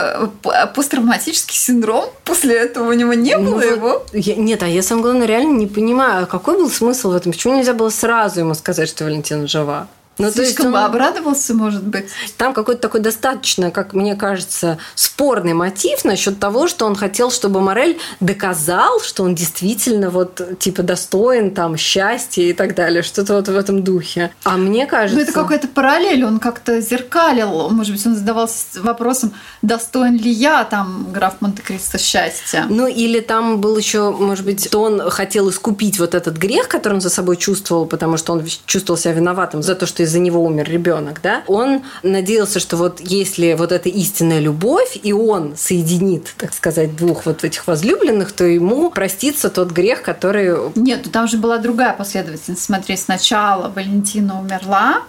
посттравматический 0.75 1.55
синдром, 1.55 2.09
после 2.25 2.57
этого 2.57 2.89
у 2.89 2.93
него 2.93 3.13
не 3.13 3.37
было 3.37 3.61
ну, 3.61 3.61
его. 3.61 4.05
Я, 4.11 4.35
нет, 4.35 4.61
а 4.61 4.67
я 4.67 4.83
самое 4.83 5.03
главное 5.03 5.25
реально 5.25 5.57
не 5.57 5.67
понимаю, 5.67 6.27
какой 6.27 6.57
был 6.57 6.69
смысл 6.69 7.11
в 7.11 7.15
этом? 7.15 7.31
Почему 7.31 7.55
нельзя 7.55 7.73
было 7.73 7.89
сразу 7.89 8.41
ему 8.41 8.53
сказать, 8.53 8.89
что 8.89 9.05
Валентина 9.05 9.47
жива? 9.47 9.87
Ну, 10.17 10.31
Слишком 10.31 10.35
то 10.35 10.41
есть 10.41 10.59
он... 10.61 10.75
обрадовался, 10.77 11.53
может 11.53 11.83
быть. 11.83 12.05
Там 12.37 12.53
какой-то 12.53 12.81
такой 12.81 13.01
достаточно, 13.01 13.71
как 13.71 13.93
мне 13.93 14.15
кажется, 14.15 14.77
спорный 14.95 15.53
мотив 15.53 16.05
насчет 16.05 16.39
того, 16.39 16.67
что 16.67 16.85
он 16.85 16.95
хотел, 16.95 17.31
чтобы 17.31 17.61
Морель 17.61 17.99
доказал, 18.19 19.01
что 19.01 19.23
он 19.23 19.35
действительно 19.35 20.09
вот 20.09 20.41
типа 20.59 20.83
достоин 20.83 21.51
там 21.51 21.75
счастья 21.77 22.43
и 22.43 22.53
так 22.53 22.75
далее, 22.75 23.03
что-то 23.03 23.33
вот 23.33 23.47
в 23.47 23.57
этом 23.57 23.83
духе. 23.83 24.31
А 24.43 24.57
мне 24.57 24.85
кажется... 24.85 25.17
Ну, 25.17 25.23
это 25.23 25.33
какая-то 25.33 25.67
параллель, 25.67 26.23
он 26.23 26.39
как-то 26.39 26.79
зеркалил, 26.79 27.69
может 27.69 27.93
быть, 27.93 28.05
он 28.05 28.15
задавался 28.15 28.81
вопросом, 28.81 29.33
достоин 29.61 30.17
ли 30.17 30.31
я 30.31 30.63
там 30.63 31.07
граф 31.11 31.35
Монте-Кристо 31.41 31.97
счастья. 31.97 32.65
Ну, 32.69 32.87
или 32.87 33.19
там 33.19 33.59
был 33.59 33.77
еще, 33.77 34.11
может 34.11 34.45
быть, 34.45 34.65
что 34.65 34.81
он 34.81 35.09
хотел 35.09 35.49
искупить 35.49 35.99
вот 35.99 36.15
этот 36.15 36.37
грех, 36.37 36.67
который 36.69 36.93
он 36.93 37.01
за 37.01 37.09
собой 37.09 37.37
чувствовал, 37.37 37.85
потому 37.85 38.17
что 38.17 38.33
он 38.33 38.43
чувствовал 38.65 38.97
себя 38.97 39.13
виноватым 39.13 39.61
за 39.61 39.75
то, 39.75 39.85
что 39.85 40.04
из-за 40.05 40.19
него 40.19 40.43
умер 40.43 40.69
ребенок, 40.69 41.19
да, 41.21 41.43
он 41.47 41.83
надеялся, 42.03 42.59
что 42.59 42.77
вот 42.77 42.99
если 43.01 43.53
вот 43.53 43.71
эта 43.71 43.89
истинная 43.89 44.39
любовь, 44.39 44.97
и 45.01 45.13
он 45.13 45.55
соединит, 45.57 46.33
так 46.37 46.53
сказать, 46.53 46.95
двух 46.95 47.25
вот 47.25 47.43
этих 47.43 47.67
возлюбленных, 47.67 48.31
то 48.31 48.45
ему 48.45 48.89
простится 48.89 49.49
тот 49.49 49.71
грех, 49.71 50.01
который... 50.01 50.71
Нет, 50.75 51.01
ну 51.05 51.11
там 51.11 51.27
же 51.27 51.37
была 51.37 51.57
другая 51.57 51.93
последовательность. 51.93 52.63
Смотри, 52.63 52.95
сначала 52.97 53.69
Валентина 53.69 54.39
умерла, 54.39 55.03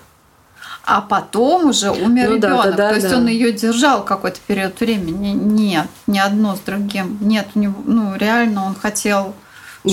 а 0.84 1.00
потом 1.00 1.70
уже 1.70 1.90
умер 1.90 2.28
ну, 2.30 2.36
ребенок. 2.36 2.64
Да, 2.64 2.72
да, 2.72 2.88
То 2.90 2.94
есть 2.94 3.10
да. 3.10 3.16
он 3.16 3.26
ее 3.26 3.52
держал 3.52 4.04
какой-то 4.04 4.38
период 4.46 4.78
времени. 4.78 5.32
Нет, 5.32 5.88
ни 6.06 6.18
одно 6.18 6.54
с 6.54 6.60
другим. 6.60 7.18
Нет, 7.20 7.48
у 7.54 7.58
него, 7.58 7.74
ну 7.84 8.14
реально 8.16 8.64
он 8.64 8.74
хотел 8.74 9.34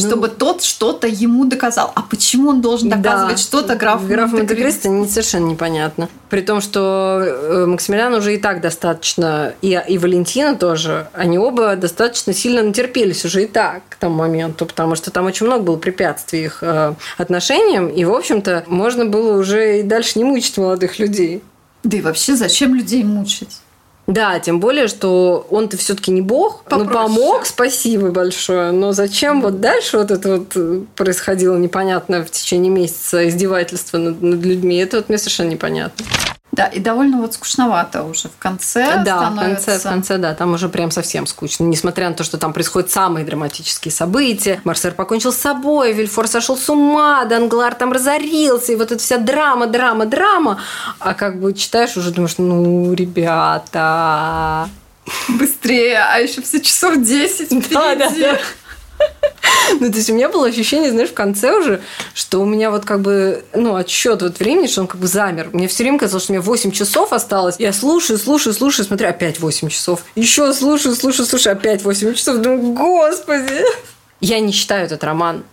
ну, 0.01 0.07
чтобы 0.07 0.27
тот 0.27 0.63
что-то 0.63 1.07
ему 1.07 1.45
доказал. 1.45 1.91
А 1.95 2.01
почему 2.01 2.49
он 2.49 2.61
должен 2.61 2.89
доказывать 2.89 3.35
да, 3.35 3.41
что-то 3.41 3.75
графу 3.75 4.07
Граф 4.07 4.31
Монте-Кристо 4.31 4.89
не 4.89 5.07
совершенно 5.07 5.45
непонятно. 5.45 6.09
При 6.29 6.41
том, 6.41 6.61
что 6.61 7.21
э, 7.23 7.65
Максимилиан 7.67 8.13
уже 8.13 8.35
и 8.35 8.37
так 8.37 8.61
достаточно, 8.61 9.53
и, 9.61 9.81
и 9.87 9.97
Валентина 9.97 10.55
тоже, 10.55 11.07
они 11.13 11.37
оба 11.37 11.75
достаточно 11.75 12.33
сильно 12.33 12.63
натерпелись 12.63 13.23
уже 13.25 13.43
и 13.43 13.47
так 13.47 13.83
к 13.89 13.95
тому 13.95 14.15
моменту, 14.15 14.65
потому 14.65 14.95
что 14.95 15.11
там 15.11 15.25
очень 15.25 15.45
много 15.45 15.63
было 15.63 15.77
препятствий 15.77 16.45
их 16.45 16.59
э, 16.61 16.93
отношениям, 17.17 17.87
и, 17.87 18.03
в 18.05 18.13
общем-то, 18.13 18.63
можно 18.67 19.05
было 19.05 19.37
уже 19.37 19.79
и 19.79 19.83
дальше 19.83 20.17
не 20.17 20.25
мучить 20.25 20.57
молодых 20.57 20.99
людей. 20.99 21.43
Да 21.83 21.97
и 21.97 22.01
вообще, 22.01 22.35
зачем 22.35 22.75
людей 22.75 23.03
мучить? 23.03 23.59
Да, 24.05 24.39
тем 24.39 24.59
более, 24.59 24.87
что 24.87 25.47
он-то 25.49 25.77
все-таки 25.77 26.11
не 26.11 26.21
бог. 26.21 26.63
Попроще. 26.63 26.87
Ну, 26.87 26.93
помог, 26.93 27.45
спасибо 27.45 28.09
большое. 28.09 28.71
Но 28.71 28.91
зачем 28.91 29.41
вот 29.41 29.61
дальше 29.61 29.97
вот 29.97 30.11
это 30.11 30.37
вот 30.37 30.51
э, 30.55 30.81
происходило 30.95 31.57
непонятно 31.57 32.25
в 32.25 32.29
течение 32.29 32.71
месяца 32.71 33.27
издевательства 33.29 33.97
над, 33.97 34.21
над 34.21 34.43
людьми? 34.43 34.75
Это 34.77 34.97
вот 34.97 35.07
мне 35.07 35.17
совершенно 35.17 35.49
непонятно. 35.49 36.05
Да, 36.53 36.67
и 36.67 36.79
довольно 36.79 37.17
вот 37.17 37.33
скучновато 37.33 38.03
уже 38.03 38.29
в 38.29 38.37
конце 38.37 39.01
Да, 39.03 39.21
становится. 39.21 39.61
в 39.61 39.65
конце, 39.65 39.79
в 39.79 39.83
конце, 39.91 40.17
да, 40.19 40.35
там 40.35 40.53
уже 40.53 40.69
прям 40.69 40.91
совсем 40.91 41.25
скучно. 41.25 41.63
Несмотря 41.63 42.07
на 42.09 42.13
то, 42.15 42.23
что 42.23 42.37
там 42.37 42.53
происходят 42.53 42.91
самые 42.91 43.25
драматические 43.25 43.91
события. 43.91 44.61
Марсер 44.63 44.93
покончил 44.93 45.33
с 45.33 45.37
собой, 45.37 45.93
Вильфор 45.93 46.27
сошел 46.27 46.55
с 46.55 46.69
ума, 46.69 47.25
Данглар 47.25 47.73
там 47.73 47.91
разорился, 47.91 48.71
и 48.71 48.75
вот 48.75 48.91
эта 48.91 49.01
вся 49.01 49.17
драма, 49.17 49.65
драма, 49.65 50.05
драма. 50.05 50.61
А 50.99 51.15
как 51.15 51.39
бы 51.39 51.53
читаешь, 51.53 51.97
уже 51.97 52.11
думаешь, 52.11 52.35
ну, 52.37 52.93
ребята... 52.93 54.69
Быстрее, 55.27 55.99
а 55.99 56.19
еще 56.19 56.41
все 56.43 56.61
часов 56.61 57.01
10 57.01 57.69
Да, 57.71 57.95
да, 57.95 58.09
да. 58.09 58.37
Ну, 59.79 59.91
то 59.91 59.97
есть 59.97 60.09
у 60.09 60.13
меня 60.13 60.29
было 60.29 60.47
ощущение, 60.47 60.91
знаешь, 60.91 61.09
в 61.09 61.13
конце 61.13 61.57
уже, 61.57 61.81
что 62.13 62.41
у 62.41 62.45
меня 62.45 62.71
вот 62.71 62.85
как 62.85 63.01
бы, 63.01 63.43
ну, 63.53 63.75
отсчет 63.75 64.21
вот 64.21 64.39
времени, 64.39 64.67
что 64.67 64.81
он 64.81 64.87
как 64.87 64.99
бы 64.99 65.07
замер. 65.07 65.49
Мне 65.53 65.67
все 65.67 65.83
время 65.83 65.99
казалось, 65.99 66.23
что 66.23 66.33
у 66.33 66.35
меня 66.35 66.41
8 66.41 66.71
часов 66.71 67.13
осталось. 67.13 67.55
Я 67.59 67.73
слушаю, 67.73 68.19
слушаю, 68.19 68.53
слушаю, 68.53 68.85
смотрю, 68.85 69.09
опять 69.09 69.39
8 69.39 69.69
часов. 69.69 70.03
Еще 70.15 70.53
слушаю, 70.53 70.95
слушаю, 70.95 71.25
слушаю, 71.25 71.53
опять 71.53 71.83
8 71.83 72.13
часов. 72.13 72.37
Думаю, 72.37 72.73
господи. 72.73 73.63
Я 74.21 74.39
не 74.39 74.51
считаю 74.51 74.85
этот 74.85 75.03
роман 75.03 75.43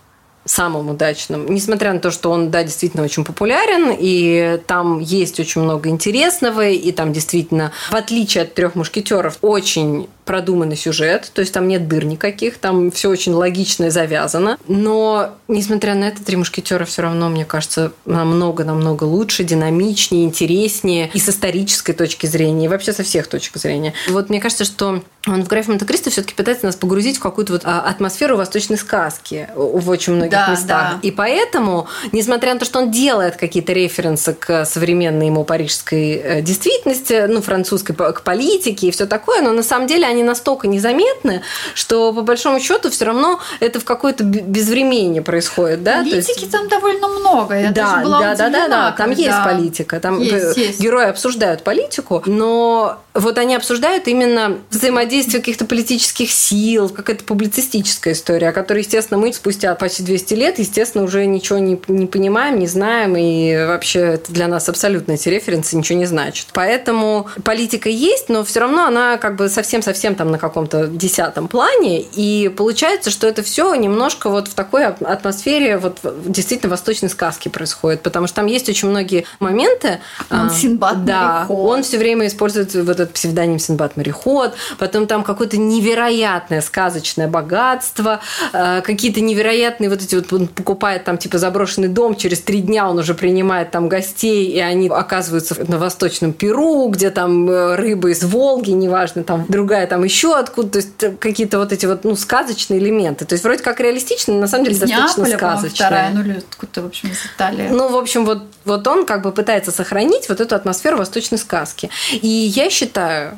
самым 0.45 0.89
удачным. 0.89 1.45
Несмотря 1.53 1.93
на 1.93 1.99
то, 1.99 2.11
что 2.11 2.31
он, 2.31 2.51
да, 2.51 2.63
действительно 2.63 3.03
очень 3.03 3.23
популярен, 3.23 3.95
и 3.97 4.59
там 4.67 4.99
есть 4.99 5.39
очень 5.39 5.61
много 5.61 5.89
интересного, 5.89 6.67
и 6.67 6.91
там 6.91 7.13
действительно, 7.13 7.71
в 7.89 7.95
отличие 7.95 8.43
от 8.43 8.53
трех 8.53 8.75
мушкетеров, 8.75 9.37
очень 9.41 10.07
продуманный 10.25 10.77
сюжет, 10.77 11.31
то 11.33 11.41
есть 11.41 11.53
там 11.53 11.67
нет 11.67 11.87
дыр 11.87 12.05
никаких, 12.05 12.57
там 12.57 12.91
все 12.91 13.09
очень 13.09 13.33
логично 13.33 13.85
и 13.85 13.89
завязано. 13.89 14.57
Но, 14.67 15.31
несмотря 15.47 15.95
на 15.95 16.05
это, 16.05 16.23
«Три 16.23 16.37
мушкетера» 16.37 16.85
все 16.85 17.01
равно, 17.01 17.29
мне 17.29 17.43
кажется, 17.43 17.91
намного-намного 18.05 19.03
лучше, 19.03 19.43
динамичнее, 19.43 20.23
интереснее 20.23 21.09
и 21.13 21.19
с 21.19 21.27
исторической 21.27 21.93
точки 21.93 22.27
зрения, 22.27 22.65
и 22.65 22.67
вообще 22.67 22.93
со 22.93 23.03
всех 23.03 23.27
точек 23.27 23.57
зрения. 23.57 23.93
Вот 24.09 24.29
мне 24.29 24.39
кажется, 24.39 24.63
что 24.63 25.03
он 25.27 25.43
в 25.43 25.47
«Графе 25.47 25.69
Монте-Кристо» 25.69 26.09
все-таки 26.11 26.33
пытается 26.33 26.65
нас 26.65 26.75
погрузить 26.75 27.17
в 27.17 27.21
какую-то 27.21 27.53
вот 27.53 27.61
а, 27.65 27.81
атмосферу 27.81 28.37
восточной 28.37 28.77
сказки 28.77 29.49
в 29.55 29.89
очень 29.89 30.13
многих 30.13 30.30
да, 30.31 30.51
местах. 30.51 30.93
Да. 30.93 30.99
И 31.01 31.11
поэтому, 31.11 31.87
несмотря 32.11 32.53
на 32.53 32.59
то, 32.59 32.65
что 32.65 32.79
он 32.79 32.91
делает 32.91 33.35
какие-то 33.35 33.73
референсы 33.73 34.33
к 34.33 34.65
современной 34.65 35.27
ему 35.27 35.43
парижской 35.43 36.13
э, 36.13 36.41
действительности, 36.41 37.25
ну, 37.27 37.41
французской, 37.41 37.93
к 37.93 38.21
политике 38.21 38.87
и 38.87 38.91
все 38.91 39.05
такое, 39.05 39.41
но 39.41 39.51
на 39.51 39.63
самом 39.63 39.87
деле 39.87 40.05
они 40.07 40.23
настолько 40.23 40.67
незаметны, 40.67 41.41
что 41.73 42.13
по 42.13 42.21
большому 42.21 42.59
счету 42.59 42.89
все 42.89 43.05
равно 43.05 43.39
это 43.59 43.79
в 43.79 43.85
какое-то 43.85 44.23
безвременье 44.23 45.21
происходит, 45.21 45.83
да? 45.83 45.99
Политики 45.99 46.41
есть... 46.41 46.51
там 46.51 46.67
довольно 46.67 47.07
много. 47.07 47.59
Я 47.59 47.71
да, 47.71 48.01
была 48.03 48.19
да, 48.19 48.35
да, 48.35 48.49
да, 48.49 48.67
да, 48.67 48.91
там 48.91 49.11
есть 49.11 49.43
политика, 49.43 49.99
там 49.99 50.19
есть, 50.19 50.57
есть. 50.57 50.79
герои 50.79 51.07
обсуждают 51.07 51.63
политику, 51.63 52.23
но 52.25 53.01
вот 53.13 53.37
они 53.37 53.55
обсуждают 53.55 54.07
именно 54.07 54.59
взаимодействие 54.69 55.39
каких-то 55.39 55.65
политических 55.65 56.31
сил, 56.31 56.89
какая-то 56.89 57.23
публицистическая 57.23 58.13
история, 58.13 58.49
о 58.49 58.53
которой, 58.53 58.79
естественно, 58.79 59.19
мы 59.19 59.33
спустя 59.33 59.73
почти 59.75 60.03
200 60.03 60.20
лет, 60.29 60.59
естественно, 60.59 61.03
уже 61.03 61.25
ничего 61.25 61.57
не, 61.57 61.81
не 61.87 62.05
понимаем, 62.05 62.59
не 62.59 62.67
знаем, 62.67 63.15
и 63.17 63.65
вообще 63.65 63.99
это 63.99 64.31
для 64.31 64.47
нас 64.47 64.69
абсолютно 64.69 65.13
эти 65.13 65.29
референсы 65.29 65.75
ничего 65.75 65.97
не 65.97 66.05
значат. 66.05 66.47
Поэтому 66.53 67.27
политика 67.43 67.89
есть, 67.89 68.29
но 68.29 68.43
все 68.43 68.59
равно 68.59 68.85
она 68.85 69.17
как 69.17 69.35
бы 69.35 69.49
совсем-совсем 69.49 70.15
там 70.15 70.31
на 70.31 70.37
каком-то 70.37 70.87
десятом 70.87 71.47
плане, 71.47 72.01
и 72.01 72.49
получается, 72.55 73.09
что 73.09 73.27
это 73.27 73.41
все 73.41 73.73
немножко 73.73 74.29
вот 74.29 74.47
в 74.47 74.53
такой 74.53 74.85
атмосфере 74.85 75.77
вот 75.77 75.99
действительно 76.25 76.69
восточной 76.69 77.09
сказки 77.09 77.49
происходит, 77.49 78.01
потому 78.01 78.27
что 78.27 78.37
там 78.37 78.45
есть 78.45 78.69
очень 78.69 78.89
многие 78.89 79.25
моменты. 79.39 79.99
Он 80.29 80.47
а, 80.47 80.49
Синбад 80.49 81.05
Да, 81.05 81.45
он 81.49 81.83
все 81.83 81.97
время 81.97 82.27
использует 82.27 82.73
вот 82.73 82.89
этот 82.89 83.13
псевдоним 83.13 83.59
Синбад 83.59 83.97
мореход, 83.97 84.53
потом 84.77 85.07
там 85.07 85.23
какое-то 85.23 85.57
невероятное 85.57 86.61
сказочное 86.61 87.27
богатство, 87.27 88.21
э, 88.53 88.81
какие-то 88.81 89.21
невероятные 89.21 89.89
вот 89.89 90.01
эти 90.01 90.10
вот 90.17 90.33
он 90.33 90.47
покупает 90.47 91.03
там 91.03 91.17
типа 91.17 91.37
заброшенный 91.37 91.87
дом, 91.87 92.15
через 92.15 92.41
три 92.41 92.61
дня 92.61 92.89
он 92.89 92.97
уже 92.99 93.13
принимает 93.13 93.71
там 93.71 93.89
гостей, 93.89 94.47
и 94.47 94.59
они 94.59 94.89
оказываются 94.89 95.55
на 95.67 95.77
восточном 95.77 96.33
Перу, 96.33 96.87
где 96.89 97.09
там 97.09 97.49
э, 97.49 97.75
рыба 97.75 98.09
из 98.09 98.23
Волги, 98.23 98.71
неважно, 98.71 99.23
там 99.23 99.45
другая 99.47 99.87
там 99.87 100.03
еще 100.03 100.35
откуда, 100.35 100.69
то 100.69 100.77
есть 100.77 101.03
э, 101.03 101.11
какие-то 101.11 101.59
вот 101.59 101.71
эти 101.71 101.85
вот 101.85 102.03
ну 102.03 102.15
сказочные 102.15 102.79
элементы, 102.79 103.25
то 103.25 103.33
есть 103.33 103.43
вроде 103.43 103.63
как 103.63 103.79
реалистично, 103.79 104.33
но 104.33 104.41
на 104.41 104.47
самом 104.47 104.65
деле 104.65 104.75
из 104.75 104.81
достаточно 104.81 105.21
Неаполя, 105.21 105.37
сказочно. 105.37 105.75
вторая, 105.75 106.09
ну 106.11 106.37
откуда-то 106.37 106.81
в 106.81 106.85
общем 106.85 107.09
из 107.09 107.25
Италии. 107.35 107.67
Ну 107.69 107.89
в 107.89 107.97
общем 107.97 108.25
вот 108.25 108.43
вот 108.65 108.87
он 108.87 109.05
как 109.05 109.21
бы 109.21 109.31
пытается 109.31 109.71
сохранить 109.71 110.29
вот 110.29 110.39
эту 110.39 110.55
атмосферу 110.55 110.97
восточной 110.97 111.37
сказки, 111.37 111.89
и 112.11 112.27
я 112.27 112.69
считаю, 112.69 113.37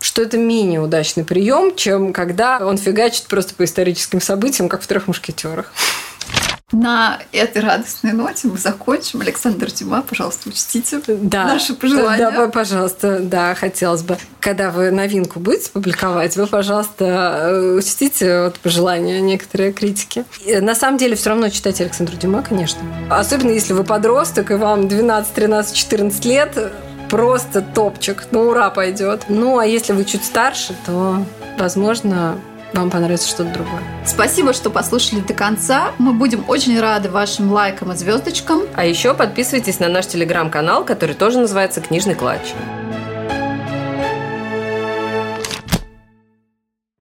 что 0.00 0.22
это 0.22 0.38
менее 0.38 0.80
удачный 0.80 1.24
прием, 1.24 1.74
чем 1.74 2.12
когда 2.12 2.58
он 2.64 2.78
фигачит 2.78 3.26
просто 3.26 3.54
по 3.54 3.64
историческим 3.64 4.20
событиям, 4.20 4.68
как 4.68 4.82
в 4.82 4.86
трех 4.86 5.08
мушкетерах. 5.08 5.72
На 6.70 7.18
этой 7.32 7.62
радостной 7.62 8.12
ноте 8.12 8.46
мы 8.46 8.58
закончим. 8.58 9.22
Александр 9.22 9.70
Дюма, 9.70 10.02
пожалуйста, 10.02 10.50
учтите 10.50 11.00
да, 11.06 11.44
наши 11.44 11.72
пожелания. 11.72 12.30
Да, 12.30 12.48
пожалуйста, 12.48 13.20
да, 13.20 13.54
хотелось 13.54 14.02
бы. 14.02 14.18
Когда 14.38 14.70
вы 14.70 14.90
новинку 14.90 15.40
будете 15.40 15.70
публиковать, 15.70 16.36
вы, 16.36 16.46
пожалуйста, 16.46 17.04
э, 17.50 17.76
учтите 17.78 18.42
вот 18.42 18.58
пожелания 18.58 19.18
некоторые 19.22 19.72
критики. 19.72 20.26
И 20.44 20.60
на 20.60 20.74
самом 20.74 20.98
деле, 20.98 21.16
все 21.16 21.30
равно 21.30 21.48
читайте 21.48 21.84
Александра 21.84 22.16
Дюма, 22.16 22.42
конечно. 22.42 22.80
Особенно 23.08 23.52
если 23.52 23.72
вы 23.72 23.82
подросток, 23.82 24.50
и 24.50 24.54
вам 24.54 24.88
12, 24.88 25.32
13, 25.32 25.74
14 25.74 26.24
лет, 26.26 26.72
просто 27.08 27.62
топчик, 27.62 28.26
ну 28.30 28.40
ура 28.42 28.68
пойдет. 28.68 29.24
Ну, 29.30 29.56
а 29.56 29.64
если 29.64 29.94
вы 29.94 30.04
чуть 30.04 30.22
старше, 30.22 30.74
то, 30.84 31.24
возможно, 31.58 32.38
вам 32.72 32.90
понравится 32.90 33.28
что-то 33.28 33.52
другое. 33.52 33.82
Спасибо, 34.04 34.52
что 34.52 34.70
послушали 34.70 35.20
до 35.20 35.34
конца. 35.34 35.92
Мы 35.98 36.12
будем 36.12 36.44
очень 36.48 36.78
рады 36.78 37.10
вашим 37.10 37.52
лайкам 37.52 37.92
и 37.92 37.96
звездочкам. 37.96 38.62
А 38.74 38.84
еще 38.84 39.14
подписывайтесь 39.14 39.80
на 39.80 39.88
наш 39.88 40.06
телеграм-канал, 40.06 40.84
который 40.84 41.14
тоже 41.14 41.38
называется 41.38 41.80
«Книжный 41.80 42.14
клатч». 42.14 42.54